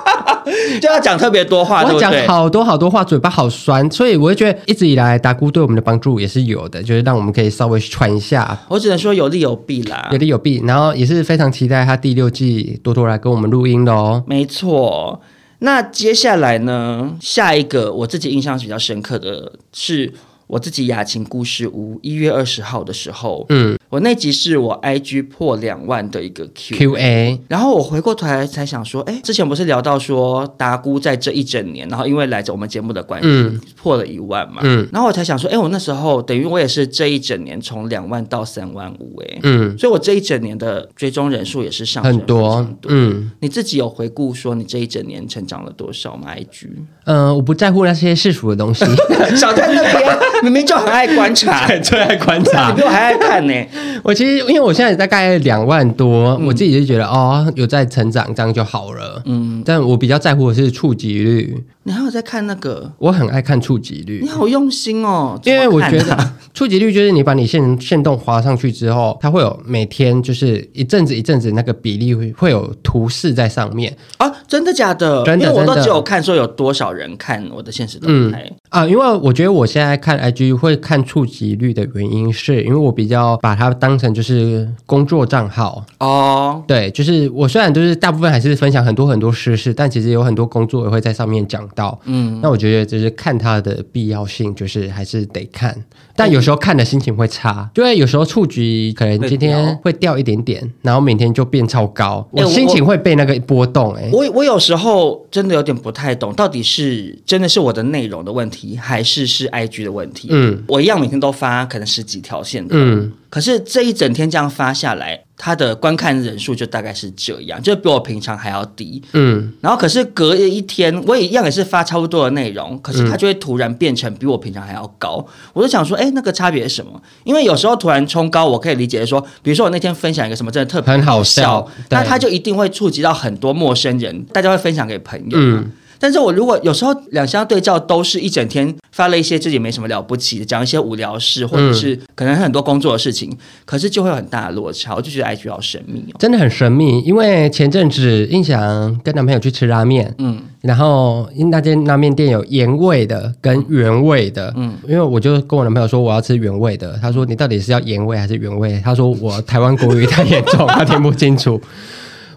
[0.80, 8.56] 就要讲特别多话，我讲好多好多话，嘴巴好酸，所以我会觉得一直以来达姑对我们的帮助也是有的，就是让我们可以稍微喘一下。
[8.68, 14.22] 我只能说有利有弊啦，有利有弊，然后也是非常期待他第六季多多来跟我们录音的哦。
[14.28, 15.20] 没错。
[15.60, 17.16] 那接下来呢？
[17.20, 20.12] 下一个我自己印象比较深刻的是。
[20.46, 46.68] 我自己雅琴故事屋一月二十号的时候，嗯，我那集是我 IG 破两万的一个 Q Q A，然后我回过头来才想说，哎，之前不是聊到说达姑在这一整年，然后因为来着我们节目的关系，嗯、破了一万嘛，嗯，然后我才想说，哎，我那时候等于我也是这一整年从两万到三万五，哎，嗯，所以我这一整年的追踪人数也是上升很多，嗯，你自己有回顾说你这一整年成长了多少吗？IG，
[47.06, 48.84] 嗯、呃，我不在乎那些世俗的东西，
[49.34, 50.33] 少在那边。
[50.42, 53.54] 明明就很爱观察， 最爱观察，你比我还爱看呢。
[54.02, 59.22] 我其实因为我现在大概两万多，嗯、我自己就觉得哦，有在成长，这样就好了。
[59.24, 61.62] 嗯，但我比较在乎的是触及率。
[61.86, 62.90] 你还有在看那个？
[62.98, 64.20] 我很爱看触及率。
[64.22, 74.32] 你好用心哦，因为我觉得 触及率就是你把你线线动滑上去之后，它会有每天就是一阵子一阵子那个比例会会有图示在上面啊？
[74.48, 75.22] 真的假的？
[75.24, 78.86] 真的，因为我都只有看说有多少人看我的现实动态、嗯、啊。
[78.86, 86.62] 因为我觉得我现在看 IG 会看触及率的原因，是因为我比较把它当成就是工作账号哦。
[86.66, 91.62] 对，就是我虽然就是大部分还是分享很多很多事事，但其实有很多工作也会在上面讲。
[91.74, 95.76] 到嗯，那我觉得就是看它的必要性，就是还是得看，
[96.16, 103.94] 但有时候看的心情会差，因为有时候触及可能今天会掉一点点，然后明天就变超高，我心情会被那个波动。
[103.94, 110.28] 哎，我我有时候真的有点不太懂，到底是真的是我的内容的问题，还是是 IG 的问题？
[110.30, 113.12] 嗯，我一样每天都发可能十几条线的，嗯。
[113.28, 119.02] 可是这一整天这样发下来，它的观看人数就大概是这样，就比我平常还要低。
[119.12, 125.16] 嗯，然后可是隔一天，我也一样也是发差不多的内容，可是它就会突然变成比我平常还要高。
[125.26, 127.02] 嗯、我就想说，哎，那个差别是什么？
[127.24, 135.38] 因为有时候突然冲高，我可以理解说，比如说我那天分享一个什么真的特别很好笑，那它就一定会触及到很多陌生人，大家会分享给朋友。
[135.38, 135.72] 嗯。
[135.96, 147.00] 但是我如果有时候两相对照，都是一整天发了一些自己没什么了不起的，讲一些无聊事，或者是可能很多工作的事情，嗯、可是就会有很大的落差，我就觉得 IG 好神秘哦，真的很神秘。
[147.00, 158.80] 因为前阵子印象跟男朋友去吃拉面，嗯，然后那间拉面店有盐味的跟原味的，嗯，因为我就跟我男朋友说我要吃原味的，他说你到底是要盐味还是原味？
[158.84, 161.60] 他说我台湾国语太严重，他听不清楚。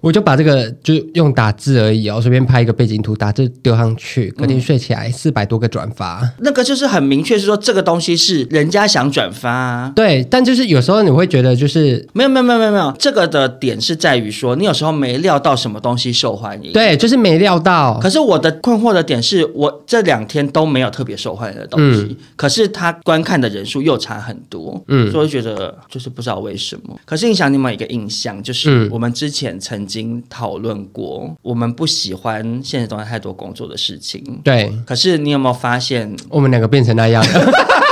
[0.07, 9.91] 我就把这个就用打字而已哦，随便拍一个背景图，打字丢上去，隔天睡起来四百多个转发，嗯，那个就是很明确是说这个东西是人家想转发啊。
[9.93, 17.99] 对，但就是有时候你会觉得就是没有没有没有没有没有，这个的点是在于说你有时候没料到什么东西受欢迎，对，就是没料到。
[17.99, 26.97] 可是我的困惑的点是我这两天都没有特别受欢迎的东西，嗯、可是他观看的人数又差很多，嗯，所以我觉得就是不知道为什么。
[27.03, 29.96] 可是印象你们有一个印象，就是我们之前曾经。
[29.97, 34.23] 经讨论过，我们不喜欢现实中太多工作的事情。
[34.43, 37.51] 对，可是你有没有发现，我们两个变成那样了？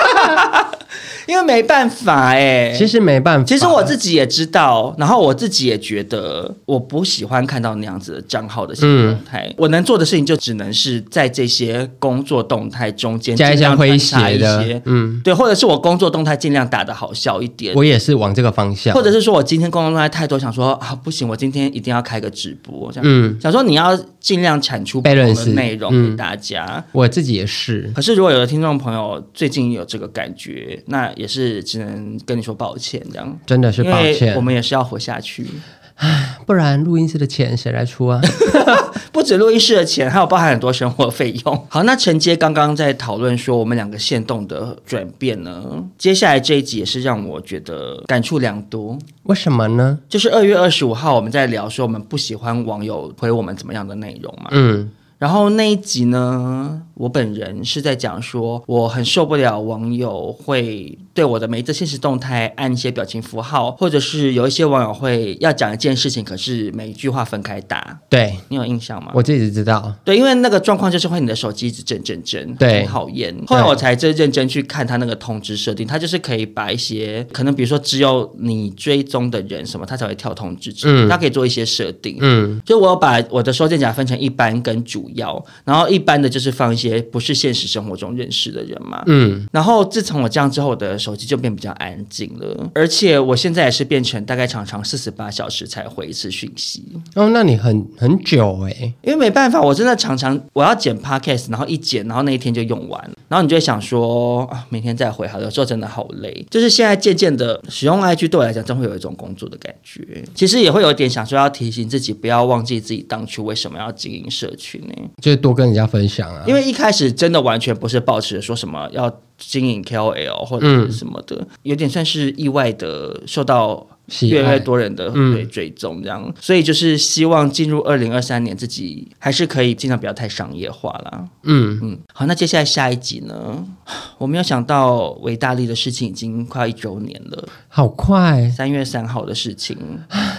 [1.27, 3.45] 因为没办法哎、欸，其实没办法。
[3.45, 9.45] 其实我自己也知道，然后我自己也觉得，我不喜欢看到那样子的账号的新动态。
[9.47, 17.73] 嗯、我能做的事情就只能是在这些工作动态中间加一些诙谐的，嗯，对，或者是我工作动态尽量打的好笑一点。
[17.75, 26.83] 我也是往这个方向，或者是说我今天工作动态太多，想说啊不行，我今天一定要开个直播，这样，嗯，想说你要尽量产出不同的内容给大家、嗯。
[26.91, 27.91] 我自己也是。
[27.95, 35.47] 可是如果有的听众朋友最近有这个感觉，那也是只能跟你说抱歉，这样真的是抱歉，我们也是要活下去，
[35.95, 38.21] 唉，不然录音室的钱谁来出啊？
[39.12, 41.67] 不止录音室的钱，还有包含很多生活费用。
[41.69, 48.99] 好，那承接刚刚在讨论说我们两个线动的转变呢，接下来这一集也是让我觉得感触良多。
[49.23, 49.97] 为什么呢？
[50.10, 54.91] 就是二月二十五号我们在聊说我们不喜欢网友回我们怎么样的内容嘛，嗯。
[55.17, 67.97] 然后那一集呢，我本人是在讲说，我很受不了网友会对我的每一则现实动态按一些表情符号，或者是有一些网友会要讲一件事情，可是每一句话分开打。
[68.10, 69.12] 对，你有印象吗？
[69.15, 69.93] 我自己知道。
[70.04, 73.34] 对，因为那个状况就是会你的手机一直震震震，对，很讨厌。
[73.47, 85.04] 后来我才真认真去看他那个通知设定，他就是可以把一些可能比如说只有你追踪的人什么，他才会跳通知，嗯，他可以做一些设定，嗯，就我把我的收件夹分成一般跟主。
[85.13, 96.83] 要，然后一般的就是放一些不是现实生活中认识的人嘛，嗯，然后自从我这样之后，我的手机就变比较安静了，而且我现在也是变成大概常常四十八小时才回一次讯息。
[97.15, 106.45] 哦，那你很很久哎、欸，因为没办法，我真的常常我要剪 podcast，然后一剪，然后那一天就用完，然后你就会想说啊，明天再回好，有时候真的好累。
[106.49, 110.23] 就是现在渐渐的使用 IG 对我来讲，真会有一种工作的感觉。
[110.33, 114.94] 其实也会有一点想说，要提醒自己不要忘记自己当初为什么要经营社群呢？
[115.21, 123.86] 就是多跟人家分享啊，因为一开始真的完全不是抱持说什么要经营 KOL 或者是什么的，嗯、有点算是意外的受到
[124.21, 131.25] 越来越多人的对追踪这样，嗯、所以就是希望进入二零二三年自己还是可以尽量不要太商业化啦。
[131.43, 131.79] 嗯。
[131.81, 133.65] 嗯，好，那接下来下一集呢？
[134.17, 139.77] 我没有想到维大利的事情已经快一周年了，好快，三月三号的事情，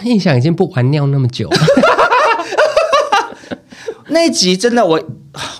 [0.04, 1.56] 印象已经不玩尿那么久了。
[4.08, 5.00] 那一集真的我，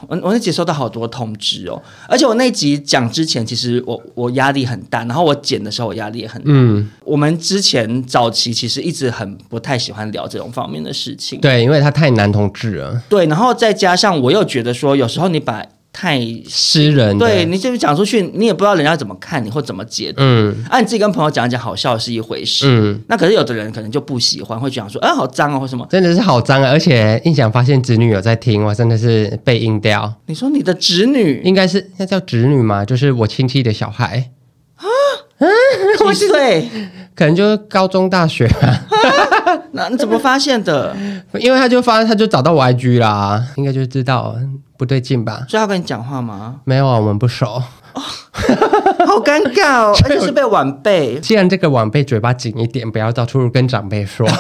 [0.09, 6.51] 我我那集收到好多通知哦，而且我那集讲之前，其实我我压力很大，然后我剪的时候我压力也很大。
[6.53, 13.03] 嗯，我们之前早期其实一直很不太喜欢聊这种方面的事情，对，因为他太男同志了。
[13.09, 15.65] 对，然后再加上我又觉得说，有时候你把。
[15.99, 20.19] 太私人，对，你就是讲出去，你也不知道人家怎么看你或怎么解读。
[20.19, 22.67] 嗯，啊，你自己跟朋友讲一讲好笑是一回事。
[22.69, 26.69] 嗯，那可是有的人可能就不喜欢，会讲说，啊，好脏哦，或什么，真的是好脏啊！
[26.71, 30.13] 而且印象发现侄女有在听，我真的是被阴掉。
[30.27, 32.85] 你说你的侄女应该是那叫侄女吗？
[32.85, 34.29] 就是我亲戚的小孩
[34.77, 34.85] 啊？
[35.39, 35.49] 啊，
[36.13, 36.69] 几岁？
[37.15, 38.85] 可能就是高中、大学啊。
[39.73, 40.95] 那你怎么发现的？
[41.41, 44.37] 因为他就发，他就找到我 IG 啦，应该就知道。
[44.77, 45.45] 不对劲吧？
[45.49, 46.61] 所以要跟你讲话吗？
[46.65, 47.47] 没有啊，我们不熟。
[47.95, 48.03] 哦、
[49.07, 51.19] 好尴尬哦， 而且是被晚辈。
[51.21, 54.29] 既然这个晚辈嘴巴紧一点，不要到处跟长辈说。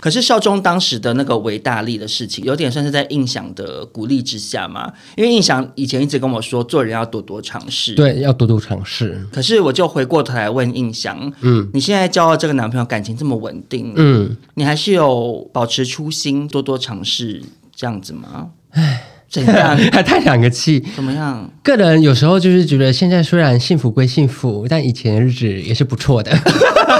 [0.00, 4.92] 可是劭中当时的那个维大利的事情，有点算是在印象的鼓励之下嘛。
[5.16, 7.94] 因为印翔以前一直跟我说，做人要多多尝试。
[7.94, 9.26] 对，要多多尝试。
[9.32, 17.42] 可是我就回过头来问印翔，嗯，你现在交到这个男朋友，感情这么稳定，嗯，你还是有保持初心，多多尝试
[17.74, 18.50] 这样子吗？
[18.70, 19.15] 唉。
[19.44, 19.76] 怎样？
[19.92, 20.80] 还叹两个气？
[20.94, 21.48] 怎么样？
[21.62, 26.32] 个人有时候就是觉得，现在虽然幸福归幸福，但以前的日子也是不错的。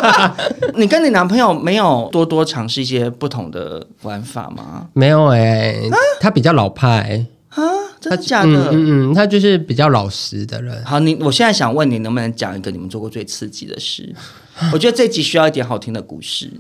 [0.77, 4.87] 你跟你男朋友没有多多尝试一些不同的玩法吗？
[4.93, 5.75] 没有哎、
[6.21, 7.63] 他比较老派啊，
[8.01, 8.71] 真的假的？
[8.73, 10.85] 嗯，他就是比较老实的人。
[10.85, 14.15] 好，你我现在想问你，能不能讲一个你们做过最刺激的事？
[14.73, 16.51] 我觉得这集需要一点好听的故事。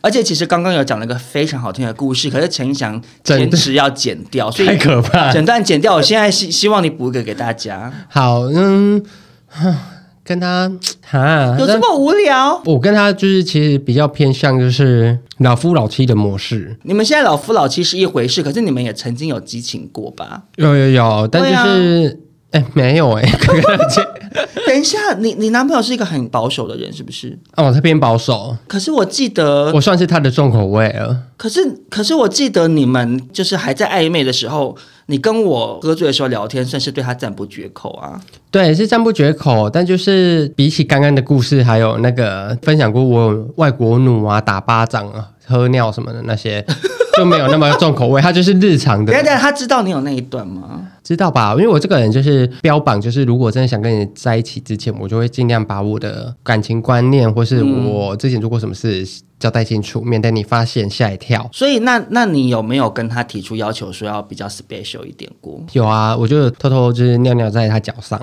[0.00, 5.94] 而且其实刚刚有讲了一个非常好听的故事，可是陈胤翔坚持要剪掉，所以太可怕，整段剪掉。
[5.94, 7.92] 我现在希希望你补一个给大家。
[8.08, 9.04] 好，嗯，
[10.24, 10.72] 跟他
[11.10, 12.62] 啊，有这么无聊？
[12.64, 16.74] 我跟他就是其实比较偏向就是老夫老妻的模式。
[16.84, 20.44] 你们现在老夫老妻是一回事，可是你们也曾经有激情过吧？
[20.56, 22.18] 有有有，但就是
[22.52, 23.38] 哎、啊欸，没有哎、欸，
[24.66, 27.38] 等一下，你你男朋友是一个很保守的人，是不是？
[27.56, 28.56] 哦，他偏保守。
[28.66, 31.16] 可是我记得，我算是他的重口味了。
[31.36, 38.20] 可是，可是我记得你们就是还在暧昧的时候，你跟我喝醉的时候聊天，算是对他赞不绝口啊。
[38.50, 39.68] 对，是赞不绝口。
[39.68, 46.64] 但就是比起刚刚的故事，还有那个分享过我外国奴啊、打巴掌啊、喝尿什么的那些。
[47.16, 49.12] 就没有那么重口味，他就是日常的。
[49.12, 50.88] 等等，他知道你有那一段吗？
[51.02, 59.06] 知道吧，因为我这个人就是标榜，就是如果真的想跟你在一起之前，我就会尽量把我的感情观念，或是我之前做过什么事
[59.38, 61.48] 交代清楚，免得你发现吓一跳。
[61.52, 65.60] 所以，那那你有没有跟他提出要求，说要比较 special 一点过？
[65.72, 68.20] 有啊，我就偷偷就是尿尿在他脚上，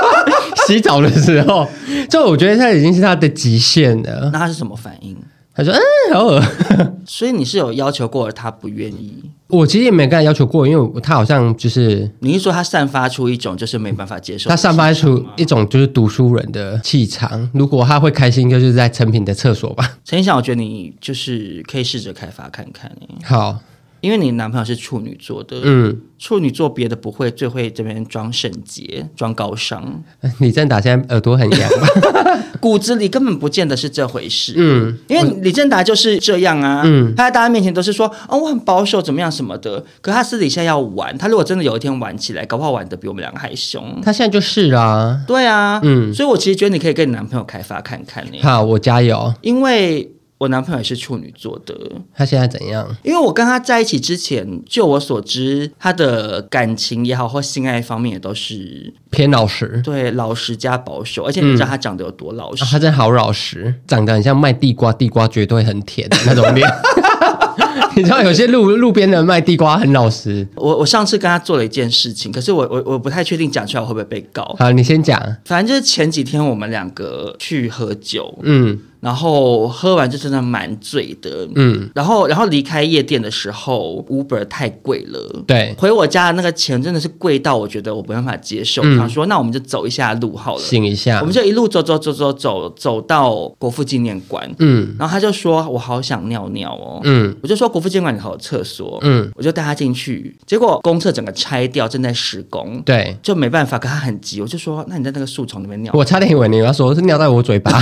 [0.68, 1.66] 洗澡的时候，
[2.10, 4.28] 就我觉得他已经是他的极限了。
[4.30, 5.16] 那他是什么反应？
[5.54, 6.42] 他说：“嗯，好恶。
[7.04, 9.22] ”所以你是有要求过，而他不愿意。
[9.48, 12.10] 我其实也没跟他要求过，因为他好像就是……
[12.20, 14.48] 你是说他散发出一种就是没办法接受？
[14.48, 17.50] 他散发出一种就是读书人的气场。
[17.52, 19.98] 如果他会开心，就是在成品的厕所吧。
[20.04, 22.90] 陈想，我觉得你就是可以试着开发看看。
[23.24, 23.58] 好。
[24.00, 30.02] 因为你男朋友是处女座的，嗯，处女座别的不会，最会这边装圣洁、装高尚。
[30.38, 31.70] 李正达现在耳朵很痒，
[32.60, 44.00] 骨子里根本不见得是这回事，嗯，因为李正达就是这样啊，嗯，他在大家面前都是说，哦，我很保守，怎么样什么的，可他私底下要玩，他如果真的有一天玩起来，搞不好玩的比我们两个还凶。
[44.02, 50.12] 他现在就是啊，对啊，嗯，所以我其实觉得你可以跟你男朋友开发看看，好，我加油，因为。
[50.40, 51.74] 我男朋友也是处女座的，
[52.14, 52.96] 他现在怎样？
[53.02, 61.24] 因为我跟他在一起之前，就我所知，他的感情也好或性爱方面也都是偏老实，对，老实加保守。
[61.24, 62.64] 而且你知道他长得有多老实？
[62.64, 66.66] 嗯啊、他真的好老实，长得很像卖地瓜，地瓜绝对很甜的那种脸。
[67.94, 70.46] 你知道有些路路边的卖地瓜很老实。
[70.54, 74.56] 我我上次跟他做了一件事情，可是我我我不太确定讲出来会不会被告。
[74.58, 75.20] 好，你先讲。
[75.44, 78.78] 反正就是前几天我们两个去喝酒，嗯。
[79.00, 88.82] 然后喝完就真的蛮醉的，嗯，然后然后离开夜店的时候，Uber 太贵了，对，回我家的那个钱真的是贵到我觉得我没办法接受。
[88.82, 107.80] 他、嗯、说：“那我们就走一下路好了，醒一下。”我们就一路走走走走走走到国父纪念馆，嗯，然后他就说：“我好想尿尿哦。”嗯，我就说：“国父纪念馆里头有厕所。”嗯，我就带他进去，结果公厕整个拆掉，正在施工，对，就没办法，可他很急，我就说：“那你在那个树丛里面尿。”我差点以为你要说是尿在我嘴巴。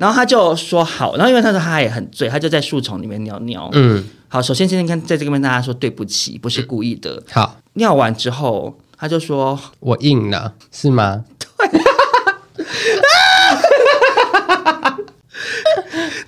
[0.00, 3.68] 然后他就说好，然后因为他说他也很醉，他就在树丛里面尿尿。
[3.74, 7.22] 嗯，好，首先今天跟在这个面大家说对不起，不是故意的。
[7.30, 11.22] 好，尿完之后他就说我硬了，是吗？
[11.38, 11.80] 对。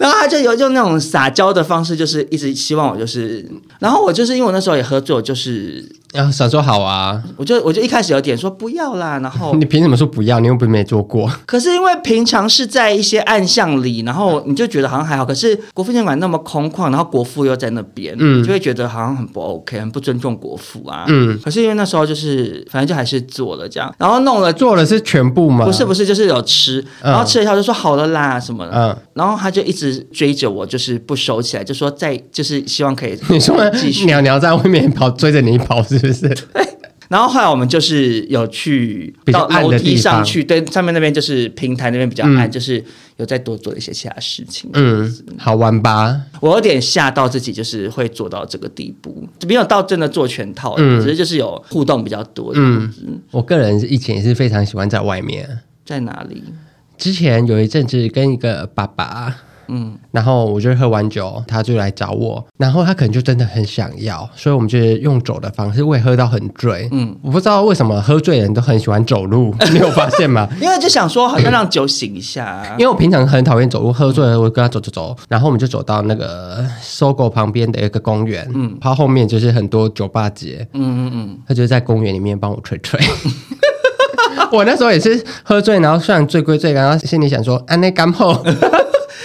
[0.02, 3.48] 然后他就有用那种撒娇的方式，就是一直希望我就是，
[3.78, 5.84] 然后我就是因为我那时候也喝醉，就是。
[6.12, 10.40] 啊，想说好啊，我就我就一开始有点说不要啦，然后 你凭什么说不要？
[10.40, 11.26] 你又不是没做过。
[11.46, 15.24] 可是因为平常是在一些暗巷里，然后你就觉得好像还好。
[15.24, 21.06] 可是国父纪念馆那么空旷，然后国父又在那边，嗯，就会觉得好像很不 OK，很不尊重国父啊。
[21.08, 21.40] 嗯。
[21.42, 25.64] 可是因为那时候就是反正就还是做了这样，然后弄了做了是全部吗？
[25.64, 28.96] 不是不是，就是有吃，然后吃了一下就说好了啦什么的，嗯。
[29.14, 36.32] 然后他就一直追着我，就是不收起来，就说在就是希望可以 你说继续鸟鸟在外面跑，追着你跑是不是？
[37.08, 42.82] 然后后来我们就是有去到楼梯上去，对，上面那边就是平台那边比较暗，嗯、就是
[43.18, 44.70] 有再多做一些其他事情。
[44.72, 46.18] 嗯，好玩吧？
[46.40, 52.50] 我有点吓到自己，就是会做到这个地步，没有到真的做全套，嗯、只是就是有互动比较多。
[52.54, 52.90] 嗯，
[53.30, 55.46] 我个人以前也是非常喜欢在外面。
[55.84, 56.42] 在哪里？
[56.96, 59.36] 之前有一阵子跟一个爸爸。
[59.68, 66.88] 嗯，然后我就喝完酒，他就来找我，然后他可能就真的很想要，所以我们就用走的方式，我也喝到很醉。
[66.92, 70.48] 嗯，我不知道为什么喝醉的人都很喜欢走路， 你有发现吗？
[70.60, 72.66] 因为就想说好像让酒醒一下，啊。
[72.78, 83.00] 因为我平常很讨厌走路，喝醉了我跟他走走走，然后我们就走到那个 SOGO 旁边的一个公园，嗯，他后面就是很多酒吧街，嗯嗯嗯，他就在公园里面帮我吹吹。
[84.52, 88.44] 我那时候也是喝醉，然后虽然醉归醉，然后心里想说，安内干后。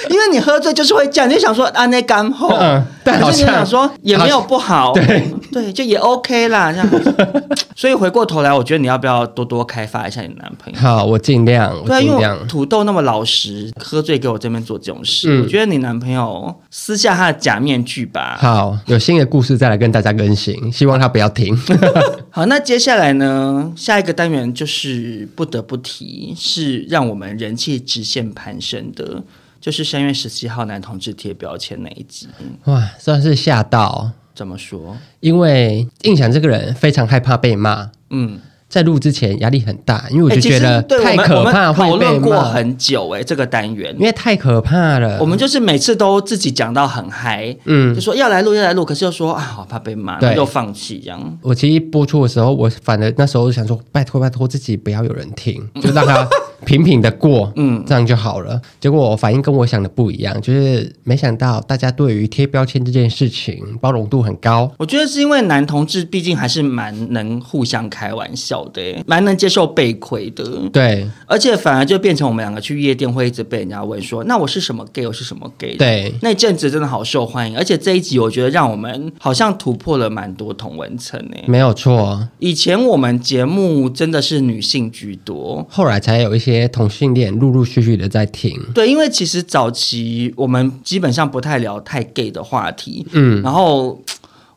[0.10, 6.88] 因为你喝醉就是会这样，你就想说啊，那干后，嗯，但是你想说也没有不好，对对，就也 OK 啦，这样。
[7.76, 10.80] 所以回过头来，我觉得你要不要多多开发一下你男朋友？
[10.80, 11.74] 好，我尽量。
[11.86, 18.38] 对啊，因为土豆那么老实，喝醉给我这边做这种事，嗯、我觉得你男朋友撕下他的假面具吧。
[18.40, 21.56] 好，有新的故事再来跟大家更新，希望他不要停。
[22.30, 29.24] 好，那接下来呢，下一个单元就是不得不提，是让我们人气直线攀升的。
[29.68, 32.30] 就是三月十七号男同志贴标签那一集，
[32.68, 34.10] 哇，算是吓到。
[34.34, 34.96] 怎么说？
[35.20, 38.40] 因为印象这个人非常害怕被骂，嗯，
[38.70, 41.90] 在录之前压力很大，因为我就觉得太可怕，会被骂。
[41.90, 45.20] 讨论过很久哎、欸，这个单元因为太可怕了。
[45.20, 51.38] 我们就是每次都自己讲到很嗨，嗯，就说要来录要来录，可是又说啊，好怕被骂，又放弃这样。
[51.42, 56.26] 我其实播出的时候，我反正那时候想说，拜托拜托自己不要有人听，就让他
[56.66, 58.62] 平平的过，嗯，这样就好了。
[58.80, 64.72] 结果我反应跟我想的不一样，就是没想到大家对于贴标签这件事情包容度很高。
[64.78, 68.58] 我觉得是因为男同志毕竟还是蛮能互相开玩笑。
[68.74, 70.44] 的，蛮能接受被亏的。
[70.74, 75.76] 对，而且反而就变成我们两个去夜店会一直被人家问说，那我是什么 gay，我是什么 gay？
[75.78, 77.58] 对，那阵子真的好受欢迎。
[77.58, 81.38] 而且这一集我觉得让我们好像突破了蛮多同文层呢。
[81.46, 88.56] 没有错，以前我们节目真的是女性居多，后来才有一些同性恋陆陆续续的在听。
[88.76, 93.08] 对，因为其实早期我们基本上不太聊太 gay 的话题。
[93.14, 94.00] 嗯，然后。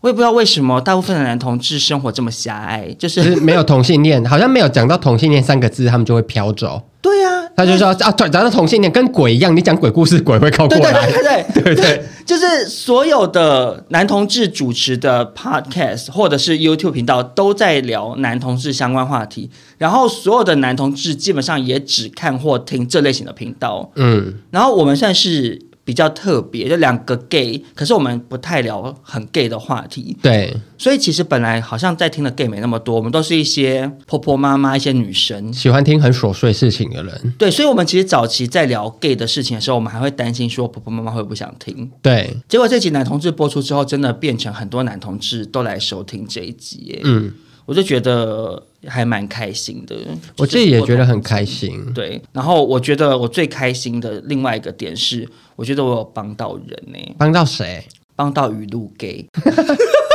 [0.02, 6.80] 我也不知道为什么大部分的男同志生活这么狭隘，就是，就是没有同性恋，好像没有讲到同性恋三个字，他们就会飘走。
[7.02, 11.10] 对呀、啊，他就说啊，咱的同性恋跟鬼一样，你讲鬼故事，鬼会靠过来。
[11.10, 23.90] 对对对对 对，对，对，就是所有的男同志主持的 podcast 或者是 YouTube 频道都在聊男同志相关话题，然后所有的男同志基本上也只看或听这类型的频道。
[23.96, 25.69] 嗯，然后我们算是。
[25.90, 30.16] 比较特别，就两个 gay，可是我们不太聊很 gay 的话题。
[30.22, 37.34] 对，所以其实本来好像在听的 gay 没那么多，我们都是一些婆婆妈妈、一些女生，喜欢听很琐碎事情的人。
[37.36, 41.90] 对，所以我们其实早期在聊 gay 的事情的时候，我们还会担心说婆婆妈妈会不会不想听。
[42.00, 47.00] 对，结果这集男同志播出之后，真的变成很多男同志都来收听这一集。
[47.02, 47.32] 嗯。
[47.66, 49.96] 我就觉得还蛮开心的，
[50.38, 51.92] 我自己也觉得很开心。
[51.92, 57.14] 对，然后我觉得我最开心的另外一个点是，我觉得我有帮到人呢、欸。
[57.18, 57.84] 帮到谁？
[58.16, 59.26] 帮到雨露 gay。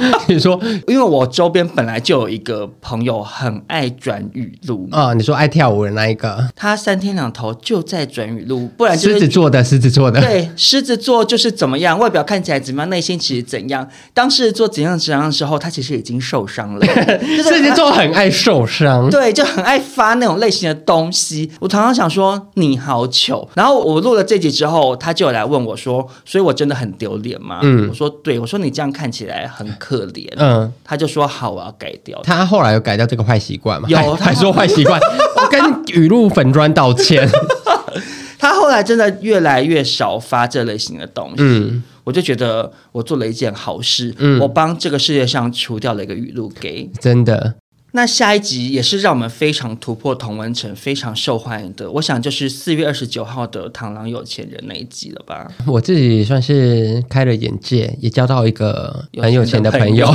[0.28, 13.88] 你说，因为我周边本来就有一个朋友很爱转语录啊、哦，你说爱跳舞的那一个，他三天两头就在转语录，不然就是狮子座的，狮子座的，对，狮子座就是怎么样，外表看起来怎么样，内心其实怎样。
[14.12, 16.86] 当狮子座怎样怎样的时候，他其实已经受伤了。
[17.42, 21.50] 狮子座很爱受伤，对，就很爱发那种类型的东西。
[21.60, 27.60] 我常常想说你好糗，然后我录了这集之后，他就来问我说，所以我真的很丢脸吗？
[27.62, 29.69] 嗯，我说对，我说你这样看起来很。
[29.78, 32.20] 可怜，嗯，他就说好，我要改掉。
[32.22, 33.88] 他后来有改掉这个坏习惯吗？
[33.88, 35.00] 有，他， 还说坏习惯，
[35.36, 35.60] 我跟
[35.94, 37.28] 语录粉砖道歉。
[38.38, 47.56] 他后来真的越来越少发这类型的东西，嗯，我就觉得我做了一件好事，嗯，我帮这个世界上除掉了一个语录 gay，真的。
[47.92, 55.50] 那下一集也是让我们非常突破同文层、非常受欢迎的，我想就是四月二十九号的《螳螂有钱人》那一集了吧？
[55.66, 60.06] 我自己算是开了眼界，也交到一个很有钱的朋友。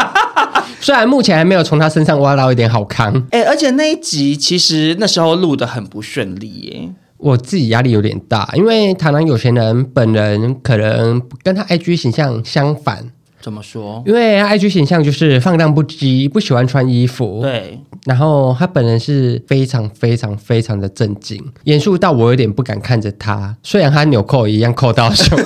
[0.80, 13.10] 虽然目前还没有从他身上挖到一点好康，哎、欸，而且那一集其实那时候录得很不顺利耶，我自己压力有点大，因为《螳螂有钱人》本人可能跟他 IG 形象相反。
[13.46, 14.02] 怎么说？
[14.04, 17.42] 因为 IG 形象就是放荡不羁，不喜欢穿衣服。
[17.42, 17.78] 对。
[18.04, 23.56] 然后他本人是非常非常非常的正经，严肃到我有点不敢看着他。
[23.62, 25.36] 虽然他纽扣一样扣到胸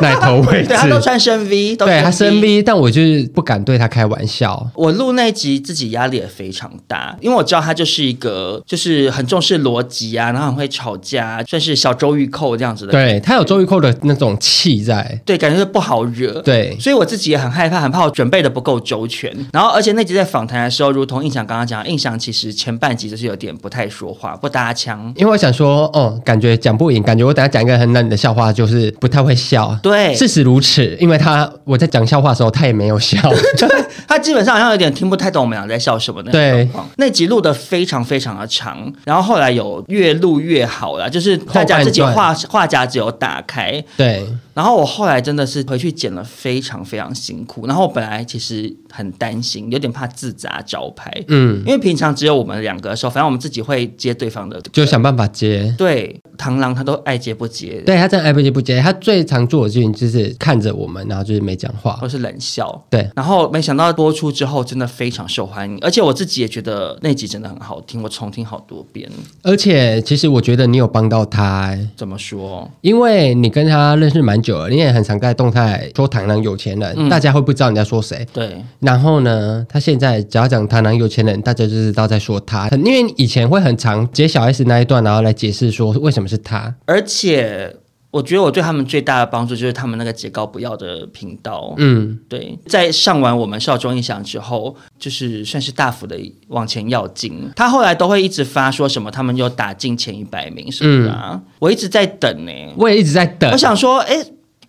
[0.00, 4.70] 奶 头位置，对，他都穿深 V，都深 V 对他深 V，但我就是不敢对他开玩笑。
[4.74, 12.92] 我录那集自己压力也非常大，因为我知道他就是一个就是很重视逻辑啊，然后很会吵架，算是小周玉蔻这样子的。
[12.92, 16.40] 对，他有周玉蔻的那种气在，对，感觉是不好惹。
[16.42, 19.30] 对，所以我自己也很害怕，很怕我准备的不够周全。
[19.52, 25.12] 然后，而且那集在访谈的时候，如同印象刚刚讲，印象其实前半集就是有点不太说话，不搭腔。
[25.16, 29.78] 因为我想说，哦，感觉讲不赢，感觉我等下讲一个很冷的笑话，就是不太会笑。
[29.82, 30.96] 对，事实如此。
[30.98, 33.18] 因为他我在讲笑话的时候，他也没有笑，
[34.08, 36.32] 他基本上好像有点听不太懂我们俩在笑什么的。
[36.32, 43.84] 对，那集录的非常非常的长，然后后来有越录越好了，就是大家自己话话匣子有打开。
[43.96, 44.24] 对。
[44.54, 47.66] 然后我后来真的是回去剪了，非常非常辛苦。
[47.66, 51.12] 然后本来其实很担心，有点怕自砸招牌。
[51.26, 55.74] 嗯，因为平常只有我们两个的时候，反正我们自己会接对方的，就想办法接。
[55.76, 57.82] 对，螳螂他都爱接不接。
[57.84, 58.80] 对，他真的爱不接不接。
[58.80, 62.84] 他最常做的事情就是看着我们，然后就是没讲话，或是冷笑。
[62.88, 63.10] 对。
[63.16, 69.10] 然后没想到播出之后，真的非常受欢迎，而且我自己也觉得那集真的很好听，我重听好多遍。
[69.42, 71.76] 而且其实我觉得你有帮到他。
[71.96, 72.70] 怎么说？
[72.80, 78.24] 因为你跟他认识蛮久了，你也很常在动态说螳螂有钱人，嗯，大家会不知道你在说谁。
[78.32, 78.62] 对。
[78.84, 82.68] 然后呢，他现在只要讲台南有钱人，大家就知道在说他。
[82.68, 86.74] 因为以前会很常接小 S 那一段，然后来解释说为什么是他。
[86.84, 87.74] 而且
[88.10, 91.74] 我觉得我对他们最大的帮助就是他们那个节高不要的频道。
[91.78, 96.16] 嗯，对，在上完我们少中印象之后，就是算是大幅的
[96.48, 97.50] 往前要进。
[97.56, 103.50] 他后来都会一直发说什么他们又打进前一百名什么的、啊，嗯、我一直在等呢、欸，我也一直在等。
[103.50, 104.24] 我想说，哎。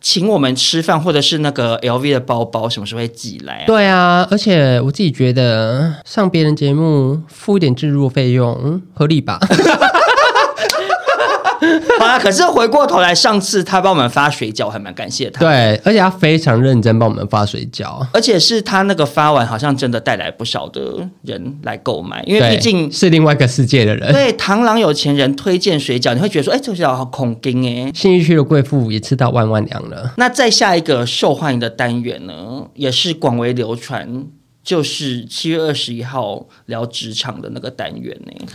[0.05, 3.65] 请我们吃饭，或者是那个 LV 的包包，什么时候会寄来啊？
[3.65, 9.39] 对啊，而且我自己觉得上别人节目付一点置入费用合理吧。
[11.99, 15.39] 好啦，可是回过头来，上次他帮我们发水饺，还蛮感谢他。
[15.39, 24.11] 对，而且他非常认真帮我们发水饺，而且是他那个发完，好像真的带来不少的人来购买，因为毕竟是另外一个世界的人。
[24.11, 27.91] 对，螳螂有钱人推荐水饺，你会觉得说，哎，这个水饺好恐惊哎。
[27.93, 30.13] 新义区的贵妇也吃到万万两了。
[30.17, 34.25] 那再下一个受欢迎的单元呢，也是广为流传，
[34.63, 38.47] 就是七月二十一号聊职场的那个单元呢。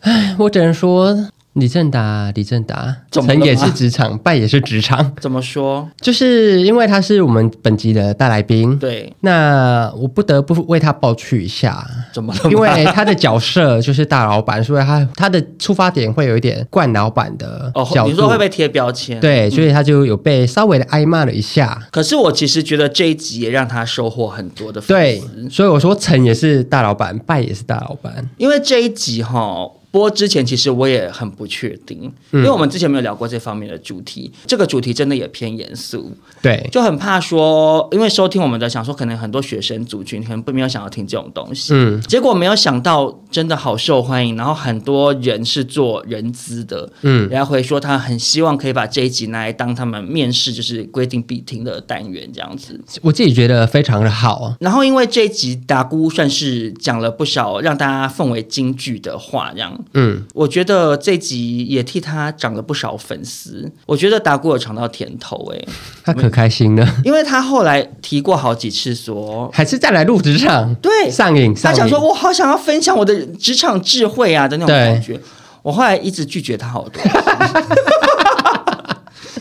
[0.00, 1.28] 哎，我只能说。
[1.54, 5.14] 李正达，李正达，成也是职场， 败也是职场。
[5.20, 5.88] 怎么说？
[6.00, 8.76] 就是因为他是我们本集的大来宾。
[8.78, 11.86] 对，那我不得不为他抱屈一下。
[12.12, 12.50] 怎么了？
[12.50, 18.00] 因为他的角色就是大老板， 所以他他的出发点会有一点惯老板的角度。
[18.00, 19.20] 哦，你说会被贴标签？
[19.20, 21.80] 对，所以他就有被稍微的挨骂了一下。
[21.92, 24.92] 可是我其实觉得这一集也让他收获很多的粉丝。
[24.92, 28.28] 对，所以我说成也是大老板，败也是大老板。
[28.38, 29.70] 因为这一集哈。
[29.94, 34.28] 播之前，其实我也很不确定，因为我们之前没有聊过这方面的主题。
[34.34, 36.10] 嗯、这个主题真的也偏严肃，
[36.42, 52.80] 对，就很怕说，因为收听我们的想说，可能很多学生族群可能不没有想要听这种东西，嗯，结果没有想到真的好受欢迎，然后很多人是做人资的，嗯，然后会说他很希望可以把这一集拿来当他们面试就是规定必听的单元这样子。
[53.00, 54.56] 我自己觉得非常的好。
[54.58, 59.83] 然后因为这一集达姑算是讲了不少让大家奉为金句的话，这样。
[59.92, 63.70] 嗯，我觉得这集也替他涨了不少粉丝。
[63.86, 65.64] 我觉得达古有尝到甜头哎，
[66.02, 71.54] 他可开心了，因为他后来提过好几次说，还是再来录职场，对，上瘾。
[71.54, 71.78] 上瘾。
[71.78, 75.20] 他想说，我好想要分享我的职场智慧啊的那种感觉。
[75.62, 77.02] 我后来一直拒绝他好多。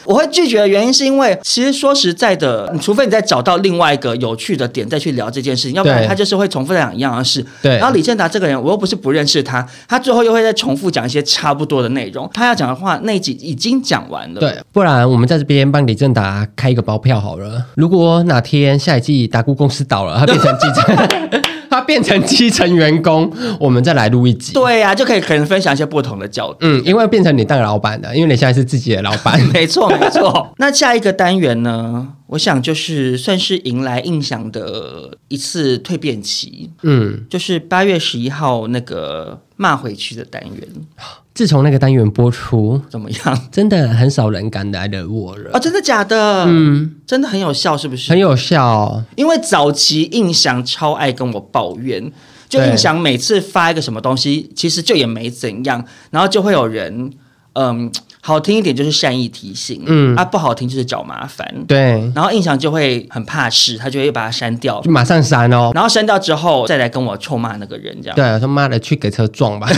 [0.06, 7.46] 我会拒绝的原因是因为，其实说实在的，你除非你再找到另外一个有趣的点再去聊这件事情，要不然他就是会重复在讲一样的事。
[7.62, 7.78] 对。
[7.78, 12.30] 然后李正达这个人，我又不是不认识他，他最后又会再重复讲一些差不多的内容。
[12.34, 14.40] 他要讲的话那一集已经讲完了。
[14.40, 14.58] 对。
[14.72, 17.66] 不然我们在这边帮李正达开一个包票好了。
[17.76, 21.42] 如果哪天下一季达菇公司倒了，他变成记者。
[21.74, 24.54] 他变成基层员工，我们再来录一集。
[24.54, 26.60] 对呀、啊，就可以可能分享一些不同的角度。
[26.62, 29.42] 嗯，因为变成你当老板的，因为你现在是自己的老板。
[29.52, 30.54] 没错，没错。
[30.58, 32.08] 那下一个单元呢？
[32.28, 36.70] 我想就是算是迎来印象的一次蜕变期。
[36.84, 40.68] 嗯，就是八月十一号那个骂回去的单元。
[41.34, 43.48] 自从那个单元播出，怎么样？
[43.52, 45.50] 真的很少人敢来惹我了。
[45.54, 46.46] 哦，真的假的？
[46.48, 48.12] 嗯，真的很有效，是不是？
[48.12, 52.12] 很有效，因为早期印象超爱跟我抱怨，
[52.48, 57.12] 就印象每次发一个什么东西，其实就也没怎样，然后就会有人，
[57.54, 69.68] 嗯，好听一点就是善意提醒，嗯，啊，不好听就是找麻烦，对，然后印象就会很怕事，他就会把它删掉，就马上删哦，然后删掉之后再来跟我臭骂那个人，这样，对，他妈的去给车撞吧。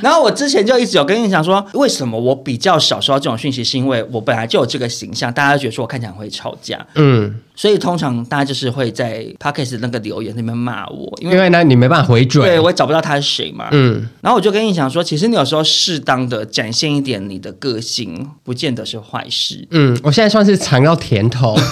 [0.02, 21.56] 然后我之前就一直有跟你讲说，为什么我比较少收到这种讯息，是因为我本来就有这个形象，大家觉得说我看起来会吵架，嗯，所以通常大家就是会在 Podcast 那个留言那边骂我，因为因为呢你没办法回嘴，对，我也找不到他是谁嘛，嗯，然后我就跟你讲说，其实你有时候适当的展现一点你的个性，不见得是坏事，嗯，我现在算是尝到甜头。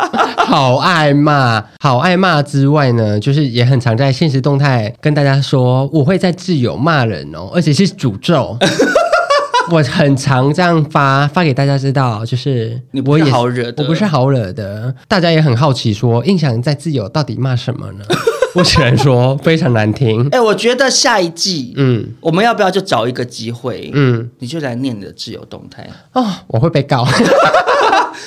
[0.46, 8.56] 好爱骂，好爱骂之外呢，就是也很常在现实动态跟大家说，我会在挚友骂人哦，而且是诅咒。
[9.70, 14.92] 我很常这样发发给大家知道，就是你不是好惹的，我不是好惹的。
[15.06, 18.04] 大家也很好奇说，印象在自由到底骂什么呢？
[18.56, 20.26] 我只能说非常难听。
[20.32, 27.06] 哎、欸，我觉得下一季，嗯，我们要不要就找一个机会，嗯，你就来念你的自由动态哦，我会被告。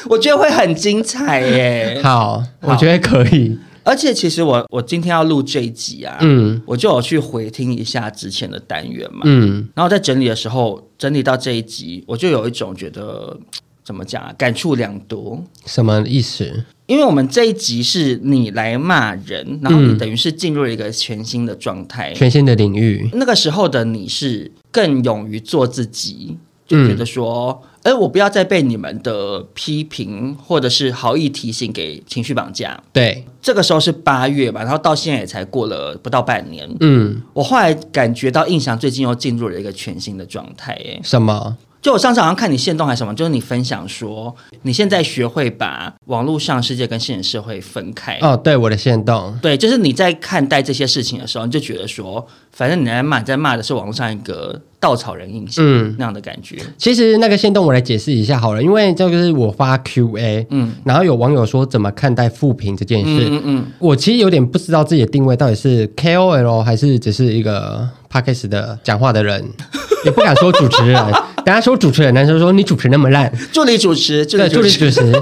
[0.10, 2.02] 我觉得会很精彩耶！
[2.04, 3.58] 好，好我觉得可以。
[3.86, 13.38] 而且其实我我今天要录这一集啊，嗯，我就有去回听一下之前的单元嘛，嗯，然后在整理的时候，整理到这一集，我就有一种觉得
[13.84, 15.44] 怎么讲啊，感触良多。
[15.66, 16.64] 什么意思？
[16.86, 23.10] 因为我们这一集是你来骂人，然后你等于是进入了一个全新的状态，全新的领域。
[23.14, 26.38] 那个时候的你是更勇于做自己。
[26.66, 32.82] 就觉得说，哎、嗯，我不要再被你们的批评或者是好意提醒给情绪绑架。
[32.92, 36.70] 对，这个时候是八月吧，然后到现在也才过了不到半年。
[36.80, 40.74] 嗯，我后来感觉到印象最近又进入了一个全新的状态。
[40.74, 41.58] 哎，什么？
[41.82, 48.18] 就我上次好像看你限动还是什么，就是你分享说你现在学会把网络上世界跟现实社会分开。
[48.22, 56.58] 哦，对，我的限动，对，就是你在看待这些事情的时候，你就觉得说，反正你在骂，你在骂的是网络上一个稻草人印象，嗯，那样的感觉。
[56.78, 69.42] 其实那个线动我来解释一下好了，因为这个是我发 QA，嗯，然后有网友说怎么看待负评这件事，嗯嗯，嗯，我其实有点不知道自己的定位到底是 KOL 还是只是一个 Podcast 的讲话的人。
[70.04, 71.02] 也不敢说主持人，
[71.46, 75.14] 等下说主持人，男生说你主持那么烂， 助理主持，对，助理主持，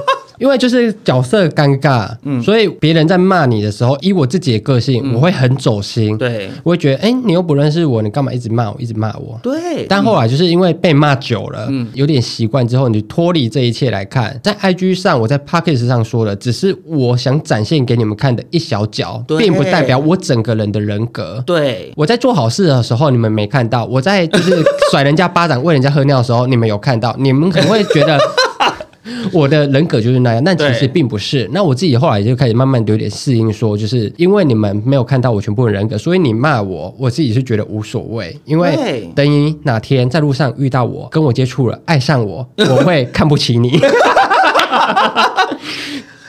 [0.41, 9.39] 因为就是角色尴尬，嗯，所以别人在骂你的时候，以我自己的个性，嗯、我会很走心，对，我会觉得，哎，你又不认识我，你干嘛一直骂我，一直骂我？
[9.43, 21.43] 对，但后来就是因为被骂久了，嗯，有点习惯之后，你就脱离这一切来看，在 IG 上，我在 Podcast 上说的，只是我想展现给你们看的一小角，并不代表我整个人的人格。
[21.45, 27.15] 对，我在做好事的时候，你们没看到；我在就是 甩人家巴掌、喂人家喝尿的时候，你们有看到。
[27.19, 28.19] 你们可能会觉得。
[29.33, 31.49] 我的人格就是那样，但其实并不是。
[31.53, 38.37] 那我自己后来就开始慢慢有点适应，说就是因为你们没有看到我全部的人格，所以你骂我，我自己是觉得无所谓。
[38.45, 43.79] 因为等你哪天在路上遇到我，跟我接触了，爱上我，我会看不起你。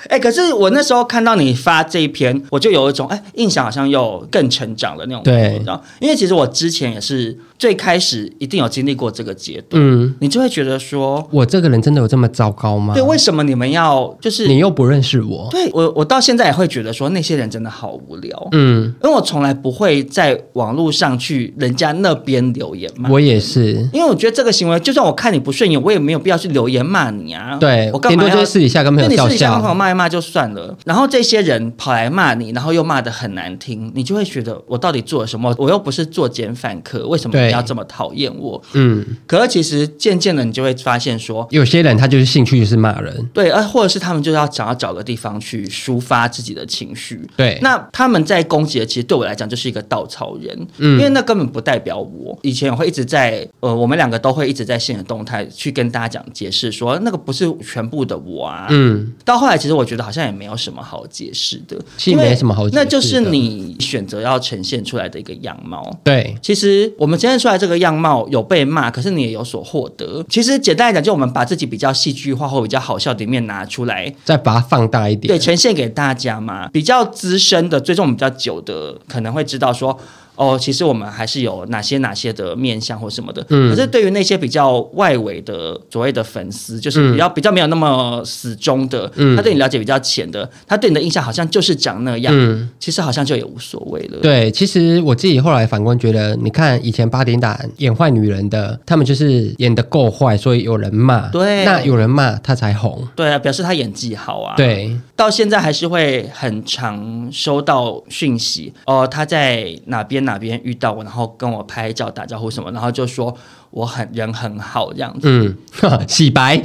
[0.08, 5.82] 哎、欸，可是我那时候看到你发这一篇，我就有一种哎，印象好像又更成长了那种感觉，你知道？
[6.00, 7.38] 因为其实我之前也是。
[7.62, 12.92] 最开始一定有经历过这个阶段，嗯，你就会觉得说，我这个人真的有这么糟糕吗？
[12.92, 15.46] 对，为什么你们要就是你又不认识我？
[15.48, 23.08] 对我，我到现在也会觉得说那些人真的好无聊，嗯，因为我从来不会在网络上去人家那边留言骂。
[23.08, 27.56] 我也是，因为我觉得这个行为，就算我看你不顺眼，我也没有必要去留言骂你啊。
[27.60, 29.22] 对，我干嘛要私底下跟朋友笑笑？
[29.22, 35.54] 你私底下跟朋友骂一骂就算了，然后这些人跑来骂你，然后又骂的很难听，你就会觉得我到底做了什么？
[35.56, 38.32] 我又不是作奸犯科，为什么你要这么讨厌？
[38.36, 47.58] 我嗯，可是其实渐渐的，你就会发现说，有些人他就是兴趣就是骂人，对，而或者是他们就是要想要找个地方去抒发自己的情绪，对。
[47.62, 52.38] 那他们在攻击的，其实对我来讲就是一个稻草人，嗯，因为那根本不代表我。
[52.42, 59.12] 以前我会一直在，呃，我们两个都会一直在现实动态去跟大家讲解释，说那个不是全部的我啊，嗯。
[59.24, 65.82] 到后来，其实我觉得好像也没有什么好解释的，其实没什么好解释，那就是你选择要呈现出来的一个样貌。
[66.02, 68.26] 对，其实我们呈现出来这个样貌。
[68.30, 70.24] 有被骂，可是你也有所获得。
[70.28, 76.68] 其实简单来讲，就我们把自己比较戏剧化或比较好笑的一面拿出来，再把它放大一点，对，呈现给大家嘛。
[76.68, 79.98] 比较资深的，追踪我们比较久的，可能会知道说。
[80.34, 94.18] 哦，其实我们还是有哪些哪些的面向或什么的，嗯，可是对于那些比较外围的所谓的粉丝，就是比较、嗯、比较没有那么死忠的，嗯，他对你了解比较浅的，他对你的印象好像就是长那样，嗯，其实好像就也无所谓了。
[94.20, 110.38] 对，其实我自己后来反观觉得，你看以前八点档演坏女人的，他们就是演的够坏，所以有人骂，对，那有人骂他才红，对啊，表示他演技好啊，对，到现在还是会很常收到讯息，哦，他在哪边哪。
[110.38, 113.36] 边遇到我，然后跟我拍照打招呼什么，然后就说。
[113.72, 115.56] 我很人很好这样子，嗯，
[116.06, 116.62] 洗白，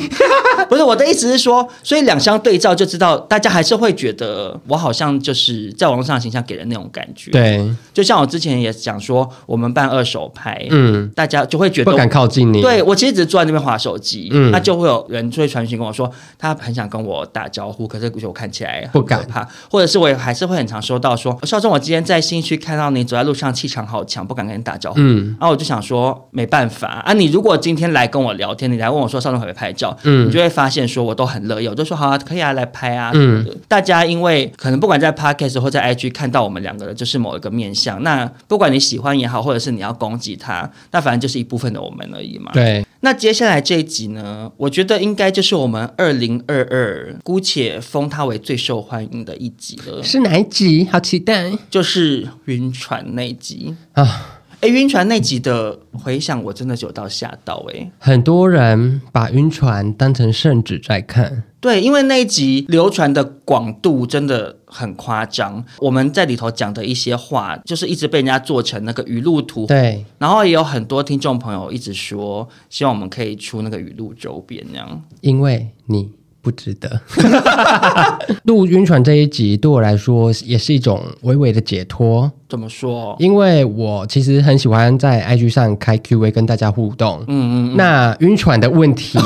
[0.70, 19.28] 不是我的意思是说，所以两相对照就知道，大家还是会觉得我好像就是在网络上的形象给人那种感觉，对，就像我之前也讲说，我们办二手拍，嗯，大家就会觉得不敢靠近你，对我其实只是坐在那边划手机，嗯，那就会有人就会传讯跟我说，他很想跟我打招呼，可是我看起来不敢。
[19.28, 27.04] 怕，或者是我也还是会很常收到说，少中我今天在新区看到你走在路上气场好强，不敢跟你打招呼，嗯，然后我就想说没办法。
[27.06, 33.12] 啊，你如果今天来跟我聊天，你来问我说少中可不可以拍照，嗯，你就会发现说我都很乐意，我就说好啊，可以啊，来拍啊。
[33.14, 42.50] 嗯，大家因为可能不管在 Podcast 或在 IG 看到我们两个的就是某一个面相，那不管你喜欢也好，或者是你要攻击他，那反正就是一部分的我们而已嘛。
[42.54, 42.84] 对。
[43.02, 50.02] 那接下来这一集呢，我觉得应该就是我们二零二二姑且封它为最受欢迎的一集了。
[50.02, 50.88] 是哪一集？
[50.92, 51.52] 好期待！
[51.70, 54.37] 就是晕船那一集啊。
[54.68, 57.90] 哎，晕船那集的回想我真的有到吓到哎！
[57.98, 61.44] 很多人把晕船当成圣旨在看。
[61.62, 65.64] 对，因为那一集流传的广度真的很夸张。
[65.80, 69.66] 我们在里头讲的一些话，就是一直被人家做成那个语录图。
[69.68, 75.02] 对，然后也有很多听众朋友一直说，希望我们可以出那个语录周边，这样。
[75.22, 76.12] 因为你。
[76.48, 76.90] 不值得。
[78.46, 82.32] 录晕船这一集对我来说也是一种微微的解脱。
[82.48, 83.14] 怎么说？
[83.20, 87.22] 因为我其实很喜欢在 IG 上开 QA 跟大家互动。
[87.28, 87.76] 嗯嗯，嗯。
[87.76, 89.20] 那晕船的问题。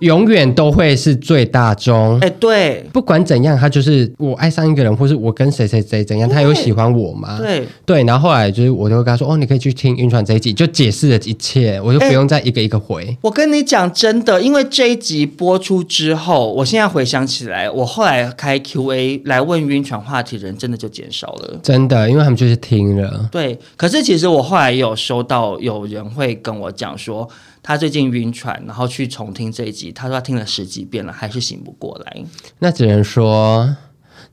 [0.00, 2.18] 永远都会是最大宗。
[2.20, 7.38] 哎，对，不管怎样，他就是我爱上一个人，或是我跟谁谁谁怎样，他有喜欢我吗？
[7.38, 8.04] 对对。
[8.04, 21.58] 然后后来就是，我就会跟他说：“哦，你可以去听晕船这一集，就解释了一切，我就不用再一个一个回。”我跟你讲真的，因为这一集播出之后，我现在回想起来，我后来开 QA 来问晕船话题的人，真的就减少了。
[21.62, 23.28] 真的，因为他们就是听了。
[23.32, 27.28] 对，可是其实我后来也有收到有人会跟我讲说。
[27.66, 32.22] 他最近晕船，然后去重听这一集，他说他听了十几遍了，还是醒不过来。
[32.58, 33.74] 那只能说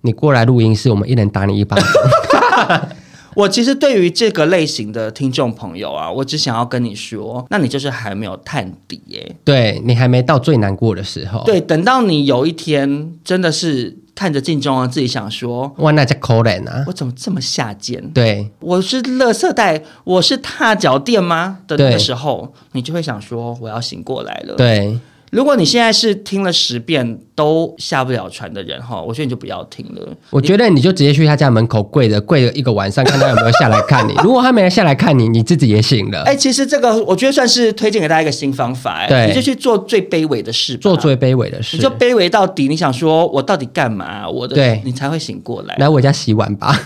[0.02, 2.90] 你过来录音室，我们一人打你一巴掌。
[3.36, 11.44] 我其实对于这个类型的听众朋友啊，我只想要跟你说，那你就是还没有探底耶，对，你还没到最难过的时候。
[11.46, 13.98] 对，等到你有一天真的是。
[14.14, 16.84] 看着镜中啊，自己想说：哇，那叫可怜啊！
[16.86, 18.12] 我怎么这么下贱？
[18.12, 21.60] 对，我是垃圾袋，我是踏脚垫吗？
[21.66, 24.56] 的那个时候，你就会想说：我要醒过来了。
[24.56, 25.00] 对。
[25.32, 30.06] 如果你现在是听了十遍都下不了船的人哈，我觉得你就不要听了。
[30.30, 34.14] 我觉得你就直接去他家门口跪着跪了一个晚上，看他有没有下来看你。
[34.22, 36.24] 如果他没下来看你，你自己也醒了。
[36.24, 39.08] 哎、欸，其实这个我觉得算是推荐给大家一个新方法。
[39.08, 42.68] 对，你就去做最卑微的事，做最卑微的事，你就卑微到底。
[42.68, 44.28] 你想说我到底干嘛？
[44.30, 45.74] 我的，对，你才会醒过来。
[45.78, 46.78] 来我家洗碗吧。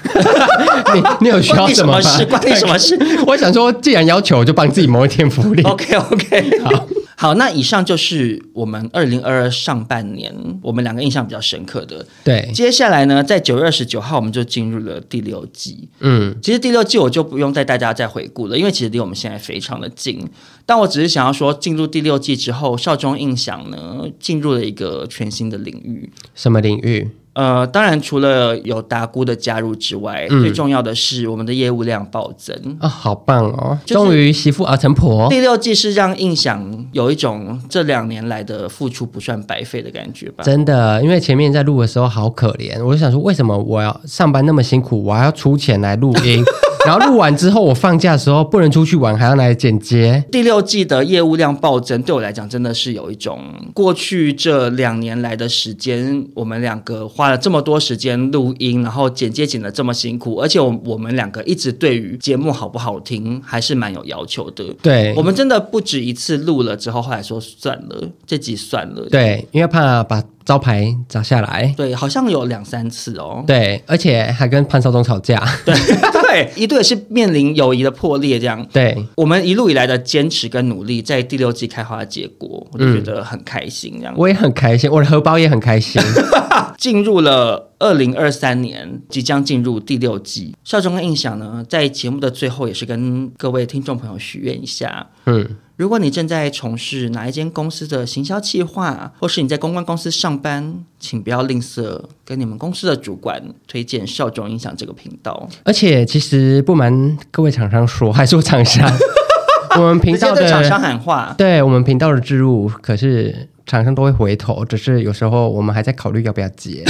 [0.93, 2.23] 你你有需要什么事？
[2.25, 2.95] 关你什么事？
[3.25, 5.63] 我想说，既然要求，我就帮自己谋一天福利。
[5.63, 6.87] OK OK，好。
[7.17, 12.05] 好，那以上就是我们二零二二上半年我们两个印象比较深刻的。
[12.23, 15.87] 对，接下来呢，在九月二十九号我们就进入了第六季。
[16.01, 20.29] 嗯，其实第六季我就不用带大家再回顾了，因为其实离我们现在非常的近。
[20.65, 26.09] 但我只是想要说，进入第六季之后，少中印象呢进入了一个全新的领域。
[26.33, 27.09] 什么领域？
[27.35, 33.77] 呃，当然，除了有达姑的加入之外，嗯，最重要的是我们的业务量暴增啊，哦，好棒哦！
[33.85, 35.27] 终于媳妇熬成婆。
[35.29, 40.45] 第六季是让印象有一种这两年来的付出不算白费的感觉吧？
[40.45, 46.41] 真的，因为前面在录的时候好可怜，我就想说，为什么我要上班那么辛苦，我还要出钱来录音？
[46.85, 50.23] 然后录完之后，我放假的时候不能出去玩，还要来剪接。
[50.31, 53.41] 第六季的业务量暴增，对我来讲真的是有一种
[53.73, 64.63] 过去这两年来的时间，我们两个花了这么多时间录音，然后剪接剪的这么辛苦，而且我我们两个一直对于节目好不好听还是蛮有要求的。
[64.81, 69.07] 对，我们真的不止一次录了之后，后来说算了，这集算了。
[69.09, 70.23] 对，因为怕把。
[70.45, 73.43] 招牌砸下来，对，好像有两三次哦。
[73.47, 75.43] 对，而且还跟潘少忠吵架。
[75.65, 75.73] 对
[76.21, 78.63] 对，一度也是面临友谊的破裂，这样。
[78.71, 83.95] 对，我们一路以来的坚持跟努力，在第六季开花的结果，我就觉得很开心。
[83.97, 85.99] 这样、嗯，我也很开心，我的荷包也很开心。
[86.77, 90.55] 进入了二零二三年，即将进入第六季。
[90.63, 95.07] 少中跟印象呢，在节目的最后，也是跟各位听众朋友许愿一下。
[95.25, 95.57] 嗯。
[95.77, 105.49] 如果你正在从事哪一间公司的行销企划，或是你在公关公司上班，请不要吝啬跟你们公司的主管推荐少中印象这个频道。
[105.65, 108.89] 而且，其实不瞒各位厂商说，还是我厂商，
[109.75, 116.85] 我们频道的厂商喊话，对我们频道的置入，可是厂商都会回头，只是有时候我们还在考虑要不要接。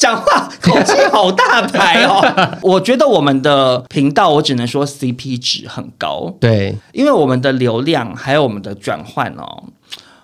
[0.00, 2.24] 讲话口气好大牌哦！
[2.62, 6.34] 我觉得我们的频道，我只能说 CP 值很高。
[6.40, 9.64] 对，因为我们的流量还有我们的转换哦，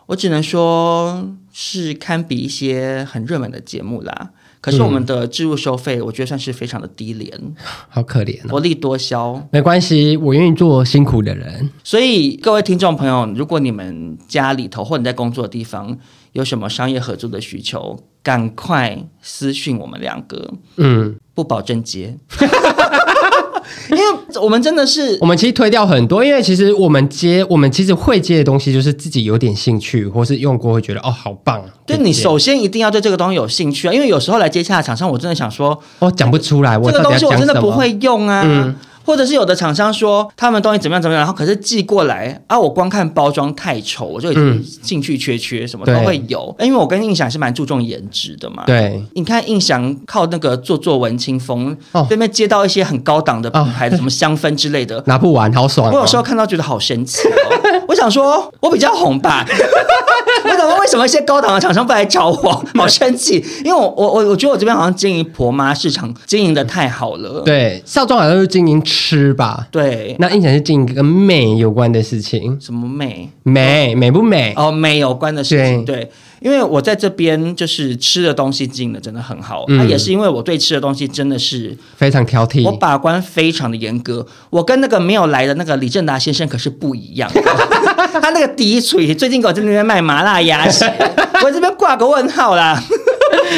[0.07, 4.31] 我只能说是堪比一些很热门的节目啦。
[4.63, 7.55] 可是我们的置入收费，我觉得算是非常的低廉，嗯、
[7.89, 9.47] 好可怜、哦，薄利多销。
[9.53, 11.71] 没关系，我愿意做辛苦的人。
[11.85, 15.97] 所以各位听众朋友，如果你们家里头或者你在工作的地方
[16.33, 17.97] 有什么商业合作的需求，
[18.27, 22.13] 赶快私讯我们两个，嗯，不保证接，
[23.89, 24.03] 因为
[24.43, 31.63] 我们真的是， 我们其实推掉很多，因为其实我们接，我们其实会接的东西，就是自己有点兴趣，或是用过会觉得哦，好棒。
[31.87, 38.43] 对，你首先一定要对这个东西有兴趣啊，因为有时候来接洽的厂商，我真的想说，哦，讲不出来，我这个东西我真的不会用啊。
[38.45, 38.75] 嗯
[39.07, 46.55] 或者是有的厂商说他们东西怎么样怎么样，然后可是寄过来啊，我光看包装太丑，我就已经兴趣缺缺，什么都会有。
[46.59, 48.65] 因为我跟印象是蛮注重颜值的嘛。
[48.67, 51.77] 对，你看印象靠那个做做文青风，
[52.09, 55.91] 对面接到一些很高档的品牌的什么香氛之类的， 拿不完，好爽。
[55.93, 57.56] 我有时候看到觉得好神奇哦。
[57.89, 59.47] 我想说，我比较红吧？
[60.45, 62.65] 我怎么为什么一些高档的厂商不来找我？
[62.75, 63.45] 好生气！
[63.65, 67.43] 因为我我我我觉得我这边好像经营婆妈市场经营的太好了。
[67.45, 69.67] 对，少中好像是经营吃吧？
[69.71, 72.59] 对，那印象是经营跟美有关的事情。
[72.61, 73.31] 什么美？
[73.43, 74.53] 美美不美？
[74.57, 75.85] 哦，美有关的事情。
[75.85, 75.97] 对。
[75.97, 76.13] 对
[76.43, 84.25] 因为我在这边就是吃的东西经营的真的很好，那、嗯、也是因为我对吃的东西真的是非常挑剔，我把关非常的严格。
[84.51, 87.29] 我跟那个没有来的那个李正达先生可是不一样，
[88.21, 90.87] 他那个第一锤最近给我在那边卖麻辣鸭血，
[91.45, 92.83] 我这边挂个问号啦。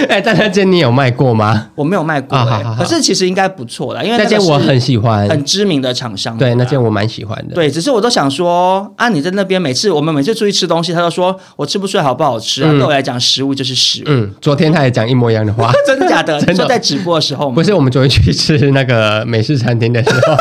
[0.09, 1.69] 哎、欸，但那间你有卖过吗？
[1.75, 6.37] 我没有卖过、欸，哦、好好好，可是其实应该不错啦，因为那间我很喜欢，很知名的厂商。
[6.37, 7.55] 对，那间我蛮喜欢的。
[7.55, 12.71] 对，只是我都想说啊，你在那边每次我们每次出去吃东西，他都说我吃不出来好不好吃啊。
[12.71, 14.05] 嗯、对我来讲，食物就是食物。
[14.07, 16.41] 嗯，昨天他也讲一模一样的话，真的假的？
[16.41, 17.55] 真的在直播的时候吗？
[17.55, 20.37] 不是，我们昨天去吃那个美式餐厅的时候。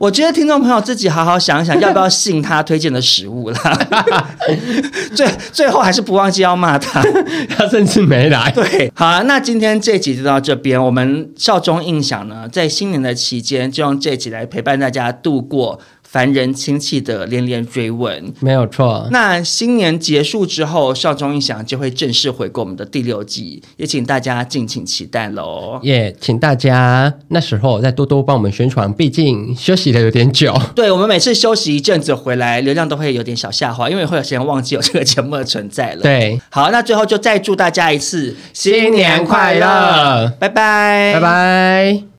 [0.00, 3.86] 我觉得听众朋友自己好好想一想， 要不要信他推荐的食物啦？
[5.14, 7.02] 最最后还是不忘记要骂他，
[7.54, 8.50] 他甚至没来。
[8.52, 10.82] 对，好啊，那今天这集就到这边。
[10.82, 15.78] 我们少中印象呢，在新年的期间，就用这集来陪伴大家度过。
[16.10, 19.06] 烦人亲戚的连连追问，没有错。
[19.12, 25.78] 那新年结束之后，少中印象就会正式回归我们的第六季，也请大家敬请期待喽。
[25.84, 30.52] 也、yeah, 请大家那时候再多多帮我们宣传，毕竟休息的有点久。
[30.74, 36.02] 对，我们每次休息一阵子回来，流量都会有点小下滑，因为会有些人忘记有这个节目的存在了。
[36.02, 42.09] 对，好，那最后就再祝大家一次新年快乐，拜拜，拜拜。